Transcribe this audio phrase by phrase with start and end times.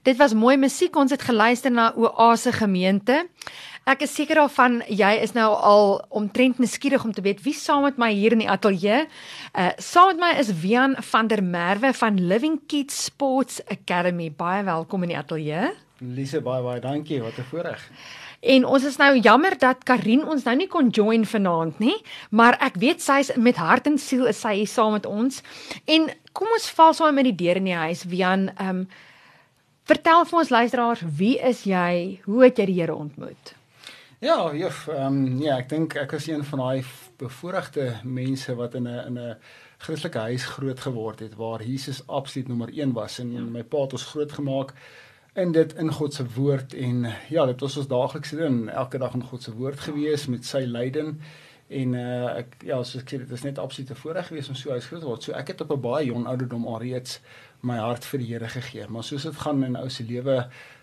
[0.00, 0.96] Dit was mooi musiek.
[0.96, 3.26] Ons het geluister na Oase Gemeente.
[3.84, 7.82] Ek is seker daarvan jy is nou al omtrent nuuskierig om te weet wie saam
[7.82, 9.04] met my hier in die ateljee.
[9.58, 14.30] Uh saam met my is Wian van der Merwe van Living Kids Sports Academy.
[14.30, 15.72] Baie welkom in die ateljee.
[15.98, 17.20] Lise baie baie dankie.
[17.20, 17.90] Wat 'n voorreg.
[18.40, 21.94] En ons is nou jammer dat Karin ons nou nie kon join vanaand nie,
[22.30, 25.42] maar ek weet sy is met hart en siel is sy hier saam met ons.
[25.86, 28.04] En kom ons val sommer met die deur in die huis.
[28.04, 28.88] Wian, ehm um,
[29.84, 32.20] vertel vir ons luisteraars, wie is jy?
[32.24, 33.54] Hoe het jy die Here ontmoet?
[34.22, 36.84] Ja, juf, ehm um, ja, ek dink ek was een van daai
[37.18, 39.36] bevoorregte mense wat in 'n in 'n
[39.82, 43.80] Christelike huis groot geword het waar Jesus absoluut nommer 1 was en in my pa
[43.82, 44.74] het ons groot gemaak
[45.34, 49.14] in dit in God se woord en ja, dit was ons daaglikse ding, elke dag
[49.14, 51.16] in God se woord gewees met sy leiding
[51.72, 54.54] en uh, ek ja, soos ek sê dit is net absoluut 'n voorreg gewees om
[54.54, 55.22] so huis groot te word.
[55.22, 57.20] So ek het op 'n baie jong ouderdom alreeds
[57.62, 60.42] my hart vir die Here gegee, maar soos dit gaan in ou se lewe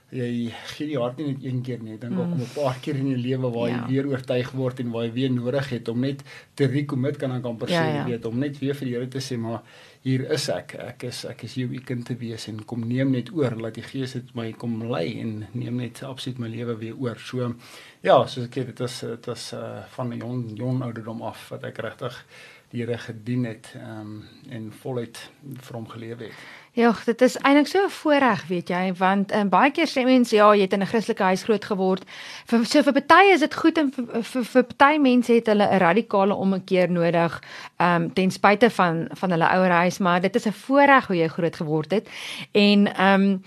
[0.09, 1.93] jy gee die hart nie net een keer nie.
[1.95, 2.39] Ek dink ook mm.
[2.39, 3.87] om 'n paar keer in jou lewe waar jy ja.
[3.87, 6.23] weer oortuig word en waar jy weer nodig het om net
[6.55, 8.05] te recommit kan dan kan per se ja, ja.
[8.05, 9.61] weet om net weer vir die Here te sê maar
[10.01, 10.73] hier is ek.
[10.79, 13.55] Ek is ek is hier om u kind te wees en kom neem net oor
[13.55, 17.19] laat die Gees dit my kom lei en neem net absoluut my lewe weer oor.
[17.19, 17.53] So
[18.01, 21.49] ja, soos ek sê dit is dit is uh, van 'n jong jong ouderdom af
[21.49, 22.25] wat ek regtig
[22.69, 26.41] die Here gedien het um, en voluit vir hom gelewe het.
[26.77, 30.35] Ja, dit is eintlik so 'n voorreg, weet jy, want um, baie keer sê mense
[30.35, 32.05] ja, jy het in 'n Christelike huis groot geword.
[32.45, 35.79] Vir so vir party is dit goed en vir vir, party mense het hulle 'n
[35.79, 37.41] radikale ommekeer nodig,
[37.79, 41.17] ehm um, ten spyte van van hulle ouer huis, maar dit is 'n voorreg hoe
[41.17, 42.09] jy groot geword het.
[42.51, 43.43] En ehm um,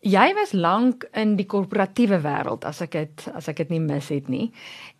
[0.00, 4.08] jy was lank in die korporatiewe wêreld as ek dit as ek dit nie mis
[4.08, 4.50] het nie.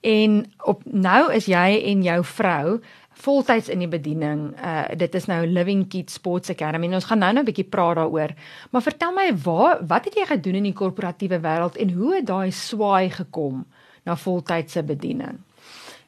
[0.05, 2.81] En op nou is jy en jou vrou
[3.21, 4.51] voltyds in die bediening.
[4.57, 6.89] Uh dit is nou Living Kids Sports Academy.
[6.89, 8.35] En ons gaan nou nou 'n bietjie praat daaroor.
[8.71, 12.27] Maar vertel my, waar wat het jy gedoen in die korporatiewe wêreld en hoe het
[12.27, 13.67] daai swaai gekom
[14.05, 15.41] na voltydse bediening?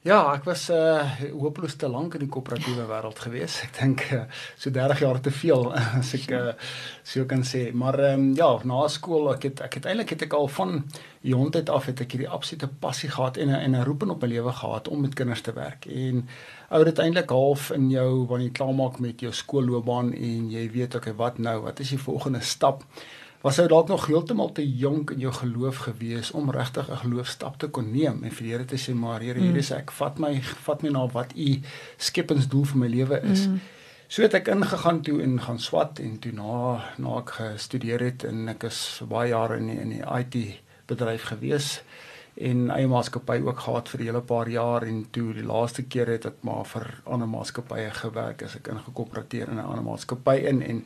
[0.03, 3.61] Ja, ek was uh hopeloos te lank in die koöperatiewe wêreld gewees.
[3.63, 4.25] Ek dink uh,
[4.59, 5.69] so 30 jaar te veel
[6.01, 6.41] as ek uh
[7.07, 7.69] so kan sê.
[7.71, 10.83] Maar ehm um, ja, na skool, ek het ek het eintlik het ek al van
[11.23, 14.59] jongheid af het ek hierdie absolute passie gehad en en 'n roeping op my lewe
[14.59, 15.87] gehad om met kinders te werk.
[15.87, 16.27] En
[16.75, 20.99] ou dit eintlik half in jou wanneer jy klaarmaak met jou skoolloopbaan en jy weet
[20.99, 21.61] okay, wat nou?
[21.63, 22.83] Wat is die volgende stap?
[23.43, 27.59] Was hy dalk nog heeltemal te jonk in jou geloof gewees om regtig 'n geloofstap
[27.59, 30.19] te kon neem en vir die Here te sê maar Here hier is ek vat
[30.19, 31.61] my vat my na wat u
[31.97, 33.47] skepingsdoel vir my lewe is.
[33.47, 33.61] Mm.
[34.09, 38.25] So het ek ingegaan toe en gaan swat en toe na na ek gestudeer het
[38.25, 41.83] en ek is baie jare in die, in die IT bedryf gewees
[42.35, 46.07] en eie maatskappy ook gehad vir 'n hele paar jaar en toe die laaste keer
[46.07, 50.63] het ek maar vir ander maatskappye gewerk as ek ingekoöperateer in 'n ander maatskappy in
[50.63, 50.85] en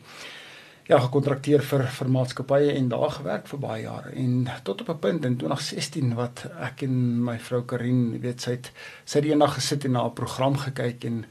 [0.86, 4.98] ja gekontrakteer vir vir maatskappye en daar gewerk vir baie jare en tot op 'n
[4.98, 8.72] punt in 2016 wat ek en my vrou Karin weet sy het
[9.04, 11.24] sy het eendag gesit en na 'n program gekyk en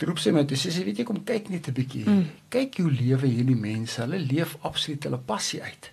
[0.00, 2.26] roep sy my toe sê sy weet jy kom kyk net 'n bietjie mm.
[2.50, 5.90] kyk hoe lewe hierdie mense hulle leef absoluut hulle passie uit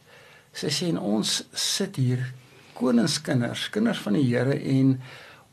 [0.53, 2.34] sy sê en ons sit hier
[2.74, 5.02] koningskinders kinders van die Here en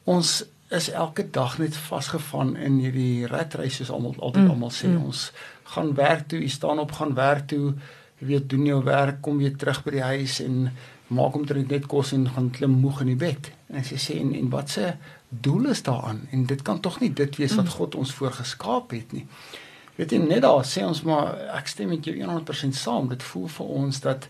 [0.05, 4.51] ons is elke dag net vasgevang in hierdie ratreis soos almal altyd mm.
[4.51, 5.05] almal sê mm.
[5.05, 5.33] ons
[5.75, 7.75] gaan werk toe, jy staan op gaan werk toe,
[8.21, 10.71] jy weet doen jou werk, kom weer terug by die huis en
[11.15, 13.51] maak hom drink net kos en gaan klim moeg in die bed.
[13.73, 14.95] En sy sê en, en wat se
[15.29, 16.25] doel is daaraan?
[16.33, 17.77] En dit kan tog nie dit wees wat mm.
[17.79, 19.27] God ons voorgeskaap het nie.
[19.99, 23.11] Weet jy net daar sê ons maar ek stem met jou 100% saam.
[23.13, 24.29] Dit voel vir ons dat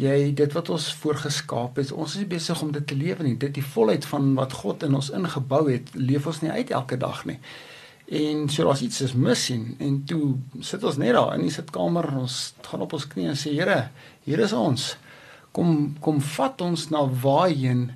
[0.00, 3.36] jy dit wat ons voorgeskaap het, ons is besig om dit te lewe nie.
[3.40, 6.96] Dit die volheid van wat God in ons ingebou het, leef ons nie uit elke
[7.00, 7.40] dag nie.
[8.10, 10.34] En so daar's iets is mis en, en toe
[10.66, 13.52] sit ons net daar in die sitkamer en ons gaan op ons knieë en sê
[13.54, 13.84] Here,
[14.26, 14.96] hier is ons.
[15.54, 17.92] Kom kom vat ons na waarheen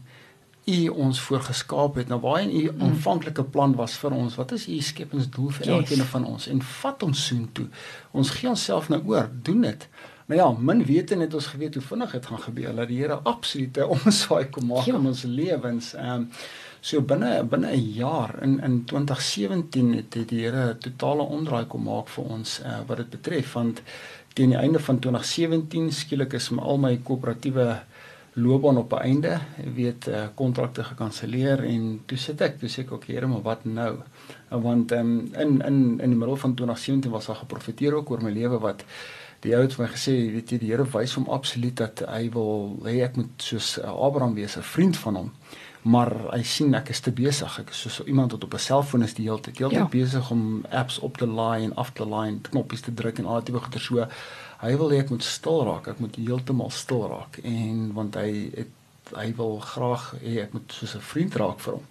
[0.65, 2.85] U ons voorgeskaap het, na waarheen U mm.
[2.87, 4.39] aanvanklike plan was vir ons.
[4.39, 5.75] Wat is U skepingsdoel vir yes.
[5.77, 6.47] elkeen van ons?
[6.49, 7.67] En vat ons soontoe.
[8.17, 9.89] Ons gee onsself nou oor, doen dit.
[10.31, 12.77] Nou ja, min wete net ons geweet hoe vinnig dit gaan gebeur.
[12.79, 14.97] Dat die Here absolute omswaai kom maak ja.
[14.97, 15.93] in ons lewens.
[15.99, 16.31] Ehm um,
[16.85, 21.65] So binne binne 'n jaar in in 2017 het, het die Here 'n totale omdraai
[21.67, 23.81] kom maak vir ons uh, wat dit betref want
[24.35, 27.81] teen die einde van 2017 skielik is my al my koöperatiewe
[28.35, 29.41] loopbaan op 'n einde,
[29.75, 33.65] weet uh, kontrakte gekanselleer en toe sit ek, toe sê ek ook Here, maar wat
[33.65, 33.93] nou?
[34.53, 38.23] Uh, want um, in in in die middel van 2017 was daar geprofeteer ook oor
[38.23, 38.85] my lewe wat
[39.41, 42.29] die ou het vir my gesê, weet jy, die Here wys hom absoluut dat hy
[42.31, 45.33] wil hê ek moet soos Abraham wees, 'n vriend van hom
[45.85, 47.59] maar hy sien ek is te besig.
[47.61, 49.59] Ek is soos iemand wat op 'n selfoon is die hele tyd.
[49.59, 49.89] Heeltyd ja.
[49.89, 53.27] besig om apps op te laai en af te laai en knoppies te druk en
[53.27, 54.07] al die goeie so.
[54.65, 58.51] hy wil hê ek moet stil raak, ek moet heeltemal stil raak en want hy
[58.55, 61.85] het hy wil graag hê ek moet soos 'n vriend raak vir hom.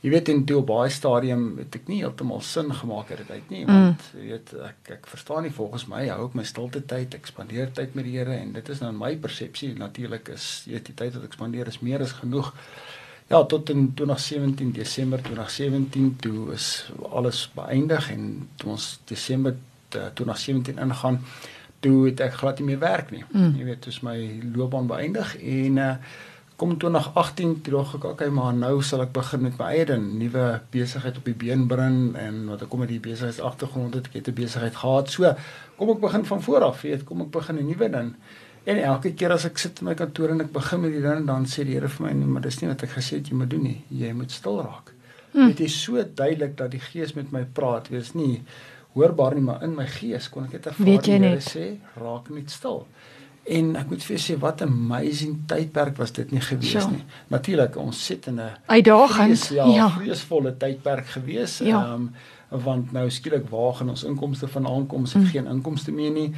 [0.00, 3.30] Jy weet in toe op baie stadium het ek nie heeltemal sin gemaak het dit
[3.30, 4.20] uit nie want mm.
[4.20, 7.72] jy weet ek ek verstaan nie volgens my hou ek my stilte tyd ek spandeer
[7.72, 10.94] tyd met die Here en dit is nou my persepsie natuurlik is jy weet die
[10.94, 12.52] tyd wat ek spandeer is meer as genoeg
[13.28, 19.56] Ja, tot in 2017 Desember 2017 toe is alles beëindig en toe ons Desember
[19.88, 21.20] 2017 ingaan,
[21.84, 23.24] toe het ek glad nie meer werk nie.
[23.28, 23.52] Mm.
[23.58, 24.16] Jy weet, dis my
[24.54, 25.92] loopbaan beëindig en uh
[26.58, 30.08] kom 2018 toe dog ek okay, maar nou sal ek begin met my eie ding,
[30.18, 34.08] nuwe besigheid op die been bring en wat ek kom met die besigheids agtergrond het,
[34.10, 35.06] ek het 'n besigheid gehad.
[35.14, 35.30] So,
[35.78, 38.10] kom ek begin van voor af, weet, kom ek begin 'n nuwe ding.
[38.64, 41.26] En elke keer as ek sit in my kantoor en ek begin met die ding,
[41.26, 43.34] dan sê die Here vir my, nee, maar dis nie wat ek gesê het jy
[43.34, 43.84] moet doen nie.
[43.90, 44.92] Jy moet stil raak.
[45.32, 45.46] Mm.
[45.52, 48.42] Dit is so duidelik dat die Gees met my praat, weet nie
[48.98, 50.88] hoorbaar nie, maar in my gees kon ek dit ervaar.
[50.88, 51.68] Weet jy net sê,
[52.00, 52.82] raak net stil.
[53.48, 56.88] En ek moet vir jou sê wat 'n amazing tydperk was dit nie gewees ja.
[56.90, 57.04] nie.
[57.28, 59.88] Natuurlik ons sit in 'n uitdaging, ja, ja.
[59.90, 61.60] vreesvolle tydperk gewees.
[61.60, 61.94] Ehm ja.
[61.94, 62.10] um,
[62.48, 65.26] want nou skielik waag en ons inkomste van aankomste hmm.
[65.26, 66.34] geen inkomste meer nie.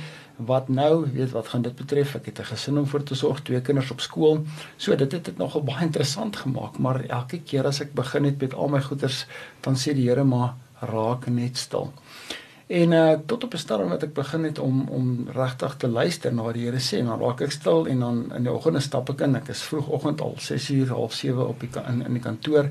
[0.46, 2.14] Wat nou, weet wat gaan dit betref?
[2.14, 4.44] Ek het 'n gesin om vir te sorg, twee kinders op skool.
[4.76, 8.40] So dit het dit nogal baie interessant gemaak, maar elke keer as ek begin het
[8.40, 9.26] met al my goeders,
[9.60, 11.92] dan sê die Here maar raak net stil.
[12.66, 16.34] En uh tot op 'n stadium wat ek begin het om om regtig te luister
[16.34, 19.10] na wat die Here sê, dan raak ek stil en dan in die oggende stap
[19.10, 19.36] ek in.
[19.36, 22.70] Ek is vroegoggend al 6uur, half 7 op die in in die kantoor.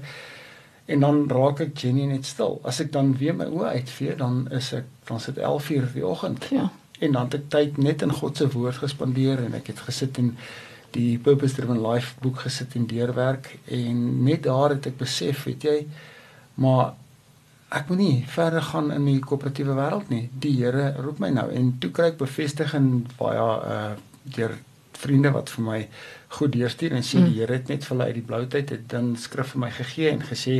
[0.86, 2.60] En dan raak ek genie net stil.
[2.64, 6.48] As ek dan weer my oë uitvee, dan is ek dan sit 11uur die oggend.
[6.50, 6.70] Ja.
[7.00, 10.18] En dan het ek tyd net in God se woord gespandeer en ek het gesit
[10.22, 10.34] en
[10.96, 15.68] die Purpose Driven Life boek gesit en deurwerk en net daar het ek besef, weet
[15.68, 15.78] jy,
[16.60, 16.96] maar
[17.70, 20.24] ek moet nie verder gaan in die koöperatiewe wêreld nie.
[20.34, 23.82] Die Here roep my nou en toe kry ek bevestiging baie uh
[24.30, 24.52] deur
[25.00, 25.78] vriende wat vir my
[26.38, 27.30] goed deurstuur en sê mm.
[27.30, 29.70] die Here het net vir hulle uit die blou tyd het dan skrif vir my
[29.74, 30.58] gegee en gesê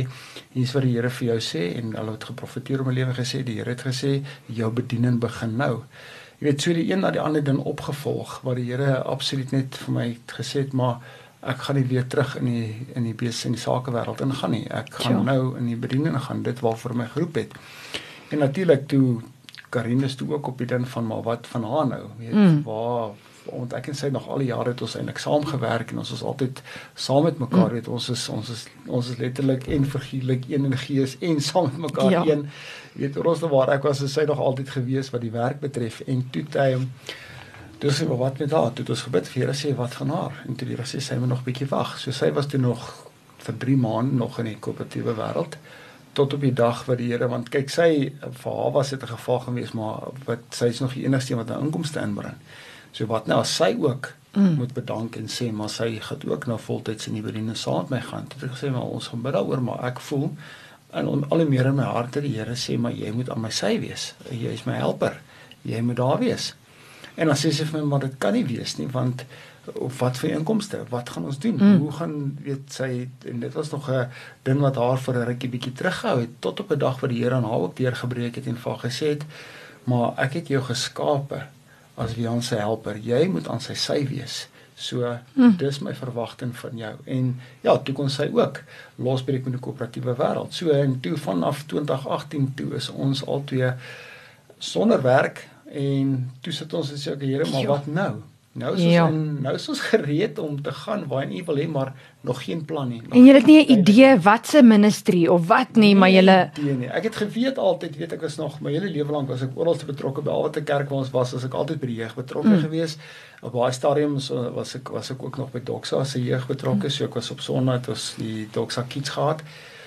[0.54, 3.42] hier's wat die Here vir jou sê en hulle het geprofeteer op my lewe gesê
[3.46, 4.14] die Here het gesê
[4.48, 5.74] jou bediening begin nou.
[6.40, 9.76] Jy weet so die een na die ander ding opgevolg waar die Here absoluut net
[9.84, 10.06] vir my
[10.38, 11.02] gesê het maar
[11.40, 14.64] ek gaan nie weer terug in die in die besigheid en die sakewêreld ingaan nie.
[14.68, 15.22] Ek gaan ja.
[15.32, 17.56] nou in die bediening gaan dit waarvoor my geroep het.
[18.30, 19.20] En natuurlik toe
[19.70, 22.62] Karinus toe ook op die ding van maar wat van haar nou, weet mm.
[22.64, 23.12] waar
[23.52, 26.10] want ek en sy nog al die jare het ons eintlik saam gewerk en ons
[26.10, 26.62] was altyd
[26.94, 27.72] saam met mekaar, mm.
[27.78, 31.70] weet ons is ons is ons is letterlik en figuurlik een in gees en saam
[31.70, 32.24] met mekaar ja.
[32.26, 32.46] een.
[32.92, 36.24] Weet ons waar ek was, is sy nog altyd gewees wat die werk betref en
[36.30, 36.70] toe hy
[37.80, 38.74] Toe sê wat met haar?
[38.76, 40.34] Toe het ons gebid vir Here sê wat gaan haar?
[40.44, 41.94] En toe die Here sê sy moet nog bietjie wag.
[41.96, 42.82] So sy was toe nog
[43.40, 45.56] vir 3 maande nog in die koöperatiewe wêreld
[46.12, 49.14] tot op die dag wat die Here want kyk sy vir haar was dit 'n
[49.14, 52.36] geval geweest maar wat sy is nog die enigste wat 'n inkomste inbring.
[52.92, 54.54] So wat nou as sy ook mm.
[54.54, 57.90] moet bedank en sê maar sy gaan ook nou voltyds in die bediening saam met
[57.90, 58.26] my gaan.
[58.28, 60.30] Toe het ek gesê maar ons gaan bid daaroor maar ek voel
[60.90, 63.44] en al hoe meer in my hart dat die Here sê maar jy moet aan
[63.44, 64.10] my sy wees.
[64.30, 65.20] Jy is my helper.
[65.62, 66.54] Jy moet daar wees.
[67.14, 69.24] En dan sê sy vir my maar dit kan nie wees nie want
[69.76, 70.80] of wat vir inkomste?
[70.90, 71.58] Wat gaan ons doen?
[71.60, 71.78] Mm.
[71.84, 72.90] Hoe gaan weet sy
[73.28, 74.08] en dit was nog 'n
[74.42, 77.22] ding wat haar vir 'n rukkie bietjie teruggehou het tot op 'n dag wat die
[77.22, 79.24] Here aan haar ook deurgebreek het en vir haar gesê het:
[79.84, 81.46] "Maar ek het jou geskape
[82.00, 82.98] as wie ons se helper.
[83.04, 84.46] Jy moet aan sy sy wees."
[84.80, 85.04] So
[85.34, 85.58] mm.
[85.60, 86.94] dis my verwagting van jou.
[87.04, 88.62] En ja, toe kon sy ook
[88.96, 90.56] losbreek met die koöperatiewe wêreld.
[90.56, 93.74] So en toe vanaf 2018 toe is ons albei
[94.58, 97.70] sonder werk En toe sit ons en sê okay Here, maar ja.
[97.70, 98.12] wat nou?
[98.52, 99.04] Nou is ons ja.
[99.06, 101.92] in, nou is ons gereed om te gaan waar U wil hê, maar
[102.26, 102.98] nog geen plan nie.
[103.10, 106.20] En jy het nie 'n idee wat se ministry of wat nie, nee, maar jy
[106.60, 106.88] Nee, nee.
[106.88, 109.76] Ek het geweet altyd, weet ek was nog my hele lewe lank was ek oral
[109.86, 112.14] betrokke by al wat 'n kerk waar ons was, as ek altyd by die jeug
[112.14, 112.60] betrokke mm.
[112.60, 112.96] gewees.
[113.40, 116.90] Op baie stadiums was ek was ek ook nog by Doxa se jeug betrokke, mm.
[116.90, 119.42] so ek was op Sondag het ons die Doxa Kids gehad.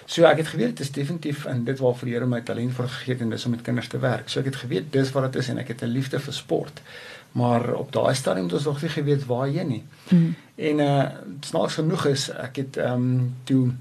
[0.06, 2.88] So ek het geweet dit is definitief in dit waarvoor die Here my talent vir
[2.88, 4.30] gegee het en dis om met kinders te werk.
[4.30, 6.82] So ek het geweet dis wat dit is en ek het 'n liefde vir sport.
[7.34, 9.84] Maar op daai stadium het ons nog nie geweet waar jy nie.
[10.10, 10.36] Mm.
[10.56, 11.06] En uh
[11.42, 13.72] snaaks genoeg is ek het ehm um, toe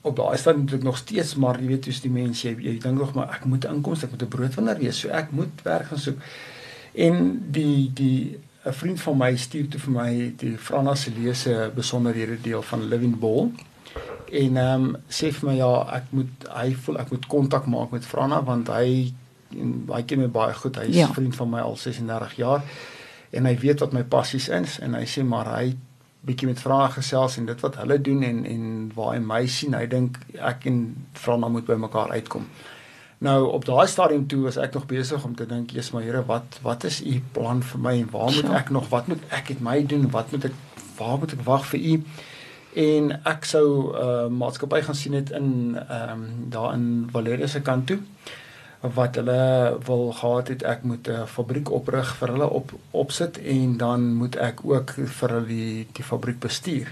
[0.00, 2.78] op daai stadium het ek nog steeds maar jy weet hoe die mense jy, jy
[2.80, 5.00] dink nog maar ek moet inkomste, ek moet 'n broodwinner wees.
[5.00, 6.22] So ek moet werk gaan soek.
[6.92, 11.70] En die die 'n vriend van my stuur toe vir my die Frana se lese
[11.74, 13.50] besonderhede deel van Living Ball
[14.30, 17.90] en ehm um, sê vir my ja, ek moet hy voel ek moet kontak maak
[17.94, 19.12] met Frana want hy
[19.58, 20.76] en hy ken my baie goed.
[20.76, 21.12] Hy's ja.
[21.12, 22.62] vriend van my al 36 jaar
[23.30, 25.76] en hy weet wat my passies is en hy sê maar hy
[26.26, 28.66] bietjie met Frana gesels en dit wat hulle doen en en
[28.96, 30.82] waar hy my sien, hy dink ek en
[31.16, 32.48] Frana moet by mekaar uitkom.
[33.24, 36.24] Nou op daai stadium toe was ek nog besig om te dink, "Jesus, maar Here,
[36.24, 39.48] wat wat is u plan vir my en waar moet ek nog wat moet ek
[39.48, 40.10] met my doen?
[40.10, 40.52] Wat moet ek
[40.96, 42.04] waar moet ek wag vir u?"
[42.74, 47.46] En ek sou 'n uh, maatskappy gaan sien het in ehm um, daar in Valeria
[47.46, 47.98] se kant toe
[48.80, 53.76] wat hulle wil gehad het ek moet 'n fabriek oprig vir hulle op opsit en
[53.76, 56.88] dan moet ek ook vir hulle die die fabriek bestuur.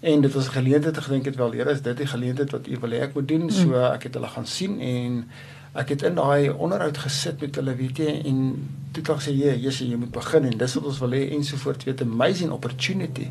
[0.00, 2.66] En dit was 'n geleentheid te gedink het wel, Here, is dit die geleentheid wat
[2.66, 3.50] U wil hê ek moet doen?
[3.50, 3.74] So mm.
[3.74, 5.28] ek het hulle gaan sien en
[5.72, 9.32] ek het in daai onderhoud gesit met hulle, weet jy, en toe het ek gesê,
[9.36, 13.28] "Ja, Jesus, jy moet begin en dis wat ons wil hê ensovoorts, weet amazing opportunity."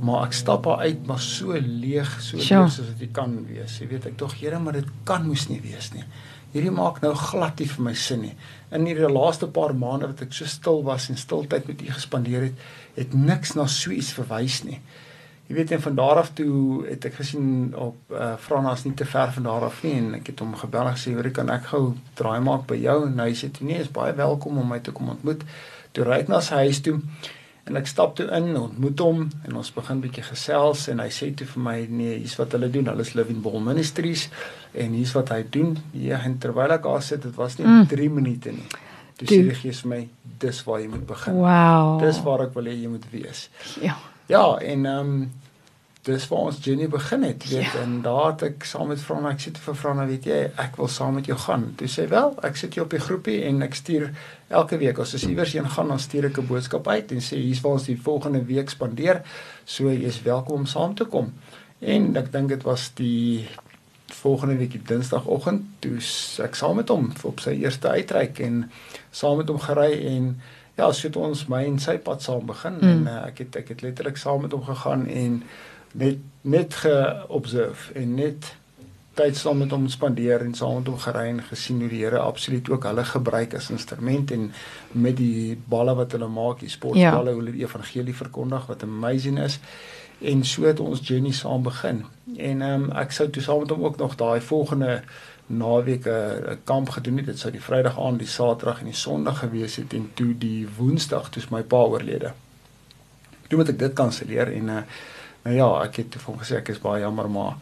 [0.00, 3.78] Maar ek stap daar uit maar so leeg, so leeg soos dit kan wees.
[3.78, 6.04] Jy weet, ek dog, Here, maar dit kan moes nie wees nie.
[6.52, 8.34] Hierdie maak nou glad nie vir my sin nie.
[8.72, 12.48] In hierdie laaste paar maande wat ek so stil was en stiltyd met U gespandeer
[12.48, 12.64] het,
[12.96, 14.80] het niks na so iets verwys nie.
[15.48, 19.06] Jy weet en van daar af toe het ek gesien op uh, Franas nie te
[19.08, 21.70] ver van daar af nie en ek het hom gebel en gesê hoor kan ek
[21.70, 21.82] gou
[22.20, 25.08] draai maak by jou en hy sê nee is baie welkom om my te kom
[25.14, 25.46] ontmoet.
[25.96, 26.98] Toe ry ek na sy huis toe
[27.68, 31.30] en ek stap toe in ontmoet hom en ons begin bietjie gesels en hy sê
[31.36, 34.28] toe vir my nee hier's wat hulle doen hulle is Living Ball Ministries
[34.72, 38.14] en hier's wat hy doen ja en terwyl ek daar sit dit was 3 mm.
[38.14, 38.68] minute nie.
[39.18, 40.00] Toe sê die gees vir my
[40.38, 41.40] dis waar jy moet begin.
[41.42, 41.96] Wow.
[42.02, 43.48] Dis waar ek wil hê jy moet wees.
[43.82, 43.98] Ja.
[44.28, 45.28] Ja, en ehm um,
[46.08, 47.82] dis waar ons journey begin het, weet ja.
[47.82, 50.80] en daar het ek saam met Frana, ek sê te vir Frana, weet jy, ek
[50.80, 51.68] wil saam met jou gaan.
[51.80, 54.08] Toe sê wel, ek sit hier op die groepie en ek stuur
[54.48, 57.40] elke week as ons iewers heen gaan, dan stuur ek 'n boodskap uit en sê
[57.40, 59.22] hier's waar ons die volgende week spandeer.
[59.64, 61.32] So jy is welkom om saam te kom.
[61.80, 63.46] En ek dink dit was die
[64.08, 65.98] volgende week die Dinsdagoggend toe
[66.44, 68.70] ek saam met hom op sy eerste uitreik en
[69.10, 70.40] saam met hom gery en
[70.78, 72.92] ja, so het ons my en sy pad saam begin mm.
[72.92, 75.42] en uh, ek het ek het letterlik saam met hom gegaan en
[75.92, 76.18] net
[76.48, 78.54] net geobserveer en net
[79.18, 82.20] tyd saam met hom spandeer en saam met hom gery en gesien hoe die Here
[82.22, 84.50] absoluut ook hulle gebruik as instrument en
[84.92, 87.34] met die balle wat hulle maak, die sportballe ja.
[87.34, 89.58] hoe hulle die evangelie verkondig wat amazing is.
[90.18, 92.04] En so het ons journey saam begin.
[92.36, 95.02] En ehm um, ek sou toe saam met hom ook nog daai volgende
[95.48, 97.26] naweek 'n kamp gedoen het.
[97.26, 100.68] Dit sou die Vrydag aand, die Saterdag en die Sondag gewees het en toe die
[100.76, 102.32] Woensdag toe is my pa oorlede.
[103.48, 104.82] Toe moet ek dit kanselleer en uh
[105.44, 107.54] Nou ja, ek het vir hom gesê ek is baie jammer maar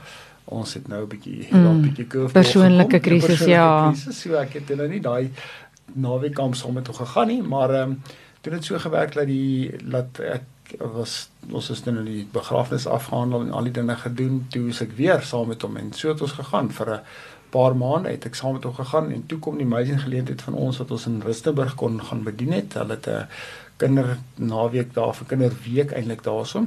[0.46, 3.90] ons het nou 'n bietjie mm, 'n bietjie kurf persoonlike krisis ja.
[3.90, 5.30] Krisis, so ek het nou nie daai
[5.94, 8.02] naweek kamp saam met hom gegaan nie, maar ehm um,
[8.40, 10.42] toe het so gewerk dat die laat ek
[10.78, 14.92] was ons is nou die begrafnis afgehandel en al die dinge gedoen, toe is ek
[14.96, 17.00] weer saam met hom en so het ons gegaan vir 'n
[17.50, 20.54] paar maande het ek saam met hom gegaan en toe kom die amazing geleentheid van
[20.54, 22.74] ons wat ons in Rustenburg kon gaan bedien het.
[22.74, 23.26] Hulle het 'n
[23.76, 26.66] kinder naweek daar vir kinderweek eintlik daarso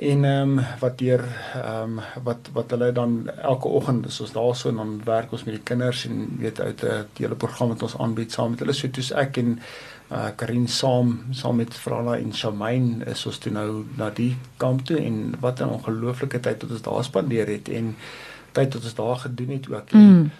[0.00, 1.22] en ehm um, wat deur
[1.54, 5.44] ehm um, wat wat hulle dan elke oggend as ons daarso en dan werk ons
[5.44, 8.72] met die kinders en weet uit 'n hele program wat ons aanbied saam met hulle
[8.72, 9.58] so toets ek en
[10.10, 14.84] uh Karin saam saam met Frana en Shamaine is ons toe nou na die kamp
[14.84, 17.96] toe en wat 'n ongelooflike tyd wat ons daar spandeer het en
[18.52, 20.30] tyd wat ons daar gedoen het ook en mm.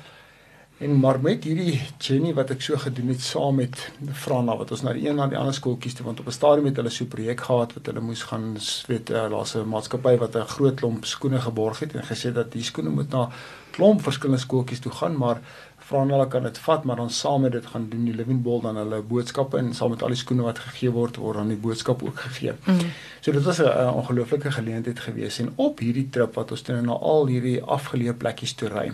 [0.81, 3.83] En maar met hierdie journey wat ek so gedoen het saam met
[4.17, 6.71] Frana wat ons na die een na die ander skooltjies toe want op 'n stadium
[6.71, 8.57] het hulle so 'n projek gehad wat hulle moes gaan
[8.89, 12.53] weet uh, daar's 'n maatskappy wat 'n groot klomp skoene geborg het en gesê dat
[12.53, 13.29] die skoene moet na
[13.71, 15.41] klomp verskillende skooltjies toe gaan maar
[15.79, 18.61] Frana hulle kan dit vat maar dan saam met dit gaan doen die Living Ball
[18.61, 21.57] dan hulle boodskappe en saam met al die skoene wat gegee word word dan die
[21.57, 22.53] boodskap ook gegee.
[22.65, 22.79] Mm.
[23.21, 26.87] So dit was 'n ongelooflike geleentheid geweest en op hierdie trip wat ons toe nou
[26.87, 28.93] na al hierdie afgeleë plekkies toe ry.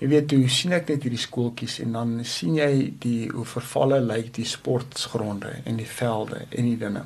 [0.00, 2.70] Jy weet hoe sien ek net hierdie skooltjies en dan sien jy
[3.02, 7.02] die hoe vervalle lyk die sportgronde en die velde en die dinge.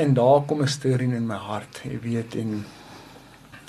[0.00, 2.64] En daar kom 'n storie in my hart, jy weet en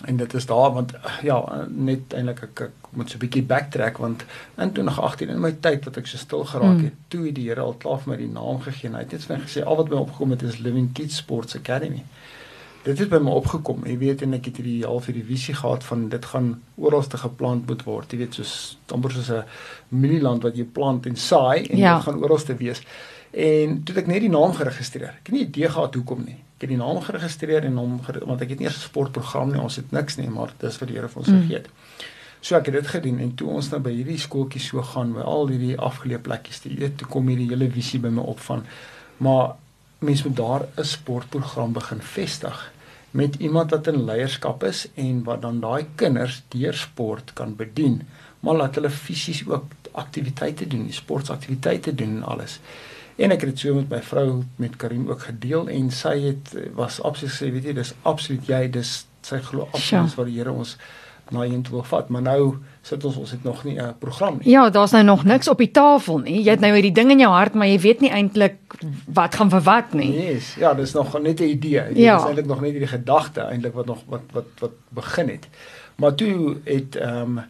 [0.05, 3.97] en dit is daar want ja, net eintlik ek, ek moet so 'n bietjie backtrack
[3.97, 4.25] want
[4.57, 6.83] in 2018 in my tyd wat ek so stil geraak hmm.
[6.83, 7.05] het, mm.
[7.07, 9.23] toe het die Here al klaar vir my die naam gegee en hy het net
[9.23, 12.03] vir my gesê al wat my opgekom het is Living Kids Sports Academy
[12.83, 13.85] dit het by my opgekom.
[13.85, 17.67] Jy weet en ek het hierdie half hierdie visie gehad van dit gaan oralste geplant
[17.69, 18.13] moet word.
[18.13, 18.53] Jy weet soos
[18.93, 19.43] amper soos 'n
[19.89, 21.95] minieland wat jy plant en saai en ja.
[21.95, 22.81] dit gaan oralste wees.
[23.31, 25.13] En toe het ek net die naam geregistreer.
[25.21, 26.39] Ek het nie idee gehad hoekom nie.
[26.57, 29.61] Ek het die naam geregistreer en hom want ek het nie eers 'n sportprogram nie.
[29.61, 31.41] Ons het niks nie, maar dis wat die Here vir ons mm.
[31.41, 31.69] gegee het.
[32.41, 35.21] So ek het dit gedoen en toe ons nou by hierdie skooltjie so gaan by
[35.21, 38.65] al hierdie afgeleë plekkies, jy weet, toe kom hierdie hele visie by my op van
[39.21, 39.55] maar
[40.01, 42.71] mense moet daar 'n sportprogram begin vestig
[43.11, 48.01] met iemand wat in leierskap is en wat dan daai kinders deur sport kan bedien,
[48.39, 52.59] maar laat hulle fisies ook aktiwiteite doen, sportaktiwiteite doen en alles.
[53.15, 56.53] En ek het dit so met my vrou met Karim ook gedeel en sy het
[56.77, 58.93] was absoluut sê weet jy dis absoluut jy dis
[59.27, 60.77] sy glo absoluut wat die Here ons
[61.31, 64.37] na een toe wil vat, maar nou sit ons ons het nog nie 'n program
[64.39, 64.49] nie.
[64.51, 66.43] Ja, daar's nou nog niks op die tafel nie.
[66.43, 68.55] Jy het nou hierdie ding in jou hart, maar jy weet nie eintlik
[69.13, 70.11] wat gaan vir wat nie.
[70.33, 71.83] Yes, ja, dis nog net 'n idee.
[71.87, 72.17] Dit Ja.
[72.17, 75.47] is eintlik nog net hierdie gedagte eintlik wat nog wat wat wat begin het.
[75.95, 77.41] Maar toe het ehm um,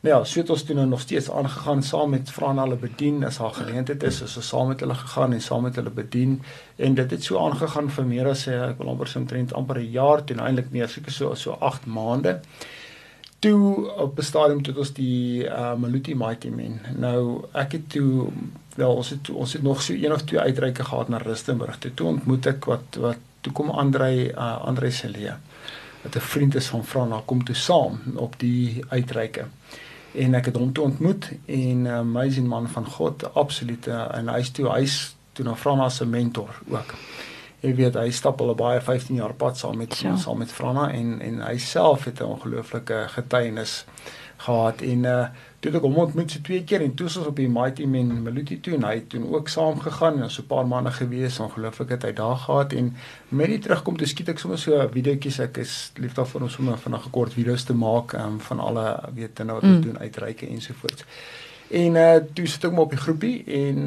[0.00, 3.24] nou ja, so het ons toe nou nog steeds aangegaan saam met Frana hulle bedien
[3.24, 6.42] as haar geleentheid is, ons saam met hulle gegaan en saam met hulle bedien
[6.76, 9.76] en dit het so aangegaan vir meer as eh, ek wil amper so omtrent amper
[9.78, 12.40] 'n jaar toe, nou eintlik meer seker so so 8 maande.
[13.38, 16.80] Toe op 'n stadium het ons die uh, Maluti Mighty Men.
[16.96, 18.28] Nou ek het toe
[18.74, 21.78] wel ons het ons het nog so een of twee uitreike gehad na Rustenburg.
[21.78, 25.40] Toe, toe ontmoet ek wat wat toe kom Andrei uh, Andrei Celia
[26.02, 29.44] wat 'n vriend is van Frana kom toe saam op die uitreike.
[30.14, 34.14] En ek het hom toe ontmoet en 'n uh, amazing man van God, absoluut uh,
[34.14, 36.94] en hy's toe hy's toe na Frana se mentor ook.
[37.60, 40.16] Jy weet hy stap al 'n baie 15 jaar pad saam met Ja.
[40.16, 43.84] saam met Frana en en hy self het 'n ongelooflike getuienis
[44.36, 45.26] gehad en uh
[45.60, 48.60] toe ek hom ontmoet so twee keer en toe ons op die Mighty Men Meluti
[48.60, 51.88] toe en hy het toe ook saam gegaan en so 'n paar maande gewees ongelooflik
[51.88, 52.94] het hy daar gehad en
[53.28, 56.78] met die terugkom toe skiet ek sommer so videoetjies ek is lief daarvoor om sommer
[56.78, 59.80] vinnig 'n kort video's te maak um, van alle weet dinge wat ons Mm.
[59.82, 61.04] doen uitreike ensovoorts.
[61.68, 63.78] En uh toe sit ek maar op die groepie en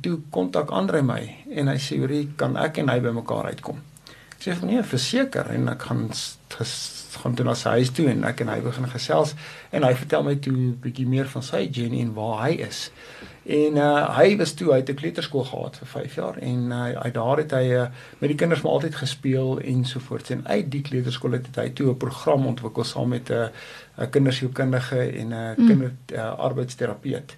[0.00, 1.20] toe kontak Andre my
[1.52, 3.82] en hy sê hoor kan ek en hy by mekaar uitkom.
[4.38, 6.06] Ek sê nee, verseker en ek gaan
[7.20, 9.34] gaan toe na sy huis toe en ek en hy begin gesels
[9.76, 12.90] en hy vertel my toe 'n bietjie meer van sy journey en waar hy is.
[13.44, 17.14] En uh hy was toe uit 'n kleuterskool gehad vir 5 jaar en uh, uit
[17.14, 17.86] daar het hy uh,
[18.18, 21.96] met die kinders maar altyd gespeel ensovoorts en uit die kleuterskool het hy toe 'n
[21.96, 23.48] program ontwikkel saam met 'n uh,
[24.00, 25.66] 'n kindersielkundige en 'n Mm.
[25.66, 27.36] kinder uh, arbeidsterapeut.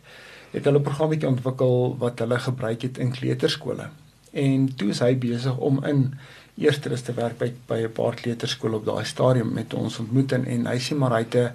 [0.51, 3.87] Het hulle 'n programmetjie ontwikkel wat hulle gebruik het in kleuterskole.
[4.33, 6.15] En toe is hy besig om in
[6.59, 10.67] eersteres te werk by by 'n paar kleuterskole op daai stadium met ons ontmoet en,
[10.67, 11.51] hy sê maar hy het 'n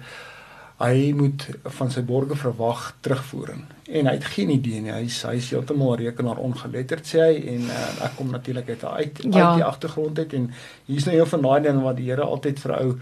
[0.80, 5.50] hy moet van sy borge verwag terugvoering en hy het geen idee nie hy's hy's
[5.50, 9.48] heeltemal rekenaar ongeletterd sê hy en uh, ek kom natuurlik uit uit Ja.
[9.48, 10.50] uit die agtergrond uit en
[10.86, 12.98] hier's nou een van daai dinge wat die Here altyd vir ou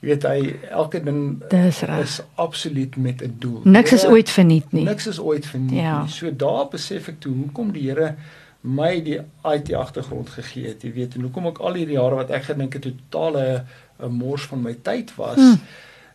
[0.00, 1.42] jy weet hy elke ding
[1.82, 2.02] reg.
[2.02, 4.84] is absoluut met 'n doel Niks is Here- ooit verniet nie.
[4.84, 6.02] Niks is ooit verniet Ja.
[6.02, 6.08] nie.
[6.10, 8.14] So daar besef ek toe hoekom die Here
[8.62, 12.30] my die IT agtergrond gegee het, jy weet, en hoekom ek al hierdie jare wat
[12.30, 13.64] ek gedink het totale
[14.02, 15.58] 'n mors van my tyd was, Hmm.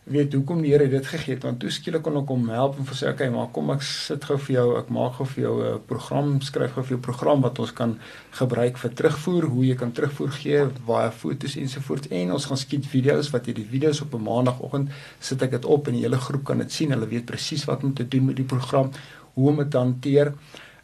[0.04, 2.84] Weet hoekom die Here dit gegee het want toe skielik kon ek hom help en
[2.84, 5.54] vir sê okay maar kom ek sit gou vir jou ek maak gou vir jou
[5.64, 7.98] 'n program skryf gou vir jou program wat ons kan
[8.32, 12.84] gebruik vir terugvoer hoe jy kan terugvoer gee baie fotos ensovoorts en ons gaan skiet
[12.84, 14.90] video's wat jy die video's op 'n maandagooggend
[15.20, 16.90] sit ek dit op en die hele groep kan dit sien.
[16.90, 18.90] Hulle weet presies wat om te doen met die program
[19.34, 20.34] hoe om dit te hanteer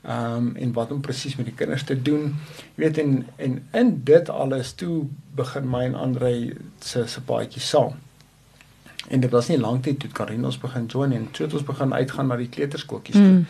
[0.03, 2.37] ehm um, en wat om presies met die kinders te doen.
[2.77, 5.07] Jy weet en en in dit alles toe
[5.37, 8.10] begin my en Andre se se paadjie saam
[9.11, 11.67] En dit was nie lank tyd toe Karin ons begin join en toe het ons
[11.67, 13.35] begin uitgaan na die kleuterskooltjies toe.
[13.41, 13.47] Mm.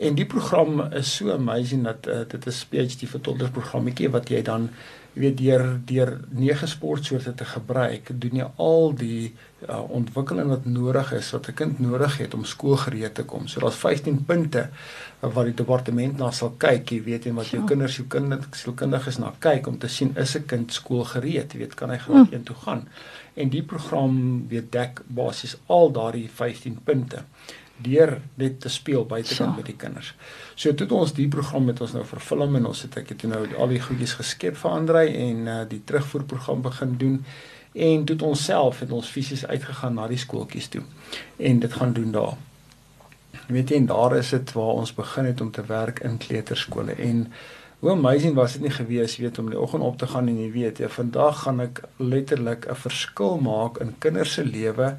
[0.00, 4.28] En die program is so amazing dat uh, dit is PhD vir toddlers programmetjie wat
[4.32, 4.68] jy dan
[5.14, 9.32] jy weet deur deur nege sportsoorte te gebruik, doen jy al die
[9.68, 13.46] uh, ontwikkeling wat nodig is wat 'n kind nodig het om skoolgereed te kom.
[13.48, 14.68] So daar's 15 punte
[15.22, 17.66] uh, wat die departement na sal kyk, jy weet en wat jou Ja.
[17.68, 21.74] kinders, jou kinders, sielkundiges na kyk om te sien is 'n kind skoolgereed, jy weet
[21.74, 22.88] kan hy graad 1 toe gaan.
[23.36, 27.22] En die program weet dek basies al daardie 15 punte
[27.82, 29.56] deur net te speel buitekant Ja.
[29.56, 30.14] met die kinders.
[30.54, 33.22] So toe het ons die program met ons nou vervilm en ons het ek het
[33.22, 37.24] nou al die goedjies geskep vir Andrei en uh, die terugvoerprogram begin doen
[37.72, 40.82] en toe het ons self het ons fisies uitgegaan na die skooltjies toe
[41.38, 42.36] en dit gaan doen daar.
[43.46, 46.18] Jy weet jy, en daar is dit waar ons begin het om te werk in
[46.18, 47.32] kleuterskole en
[47.80, 50.38] hoe amazing was dit nie gewees weet om in die oggend op te gaan en
[50.42, 54.96] jy weet jy vandag gaan ek letterlik 'n verskil maak in kinders se lewe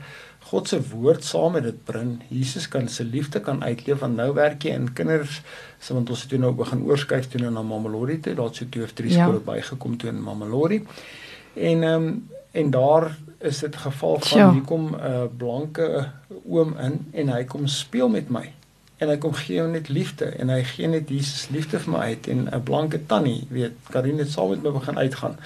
[0.49, 2.15] God se woord saam met dit bring.
[2.27, 5.41] Jesus kan se liefde kan uitleef want nou werk jy in kinders
[5.79, 8.33] so want ons het toe nou begin oorskuif toe nou na Mamelodi toe.
[8.35, 9.23] Daar't so twee of drie Ja.
[9.25, 10.81] skole bygekom toe in Mamelodi.
[11.53, 14.51] En ehm um, en daar is dit geval van Sjoe.
[14.51, 16.07] hier kom 'n uh, blanke
[16.45, 18.53] oom in en hy kom speel met my.
[18.97, 22.27] En hy kom gee net liefde en hy gee net Jesus liefde vir my uit
[22.27, 25.37] en 'n blanke tannie, weet, Karin het saam met my begin uitgaan.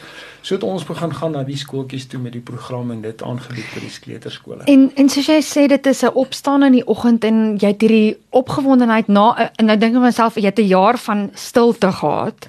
[0.41, 3.65] So het ons begin gaan na die skooltjies toe met die program en dit aangebied
[3.73, 4.63] by die kleuterskole.
[4.63, 7.81] En en soos jy sê dit is 'n opstaan in die oggend en jy het
[7.81, 12.47] hierdie opgewondenheid na en nou dink ek myself jy het 'n jaar van stilte gehad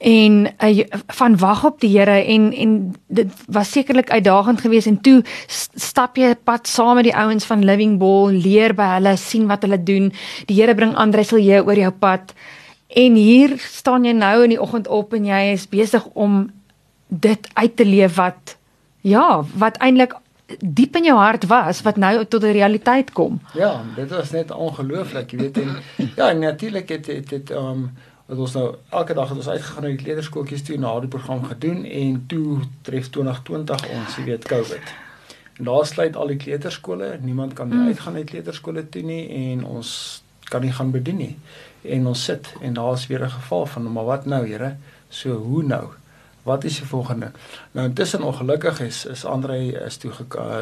[0.00, 5.00] en uh, van wag op die Here en en dit was sekerlik uitdagend geweest en
[5.00, 5.18] toe
[5.76, 9.66] stap jy pad saam met die ouens van Living Ball leer by hulle sien wat
[9.66, 10.08] hulle doen
[10.48, 12.32] die Here bring Andre Silje oor jou pad
[12.96, 16.46] en hier staan jy nou in die oggend op en jy is besig om
[17.08, 18.56] dit uit te leef wat
[19.04, 20.16] ja wat eintlik
[20.58, 23.40] diep in jou hart was wat nou tot 'n realiteit kom.
[23.54, 25.76] Ja, dit was net ongelooflik, jy weet en
[26.16, 27.90] ja, natuurlik het dit ehm um,
[28.30, 28.64] wat ons nou
[28.94, 32.60] elke dag het ons uitgegaan na die kleuterskooltjies toe na die program gedoen en toe
[32.86, 34.92] tref 2020 ons, jy weet, COVID.
[35.58, 37.86] En daar sluit al die kleuterskole, niemand kan meer mm.
[37.86, 39.90] uitgaan uit kleuterskole toe nie en ons
[40.50, 41.34] kan nie gaan bedien nie.
[41.82, 44.76] En ons sit en daar's weer 'n geval van maar wat nou, Here?
[45.08, 45.88] So hoe nou?
[46.42, 47.30] Wat is die volgende?
[47.72, 50.12] Nou intussen ongelukkig is is Andre is toe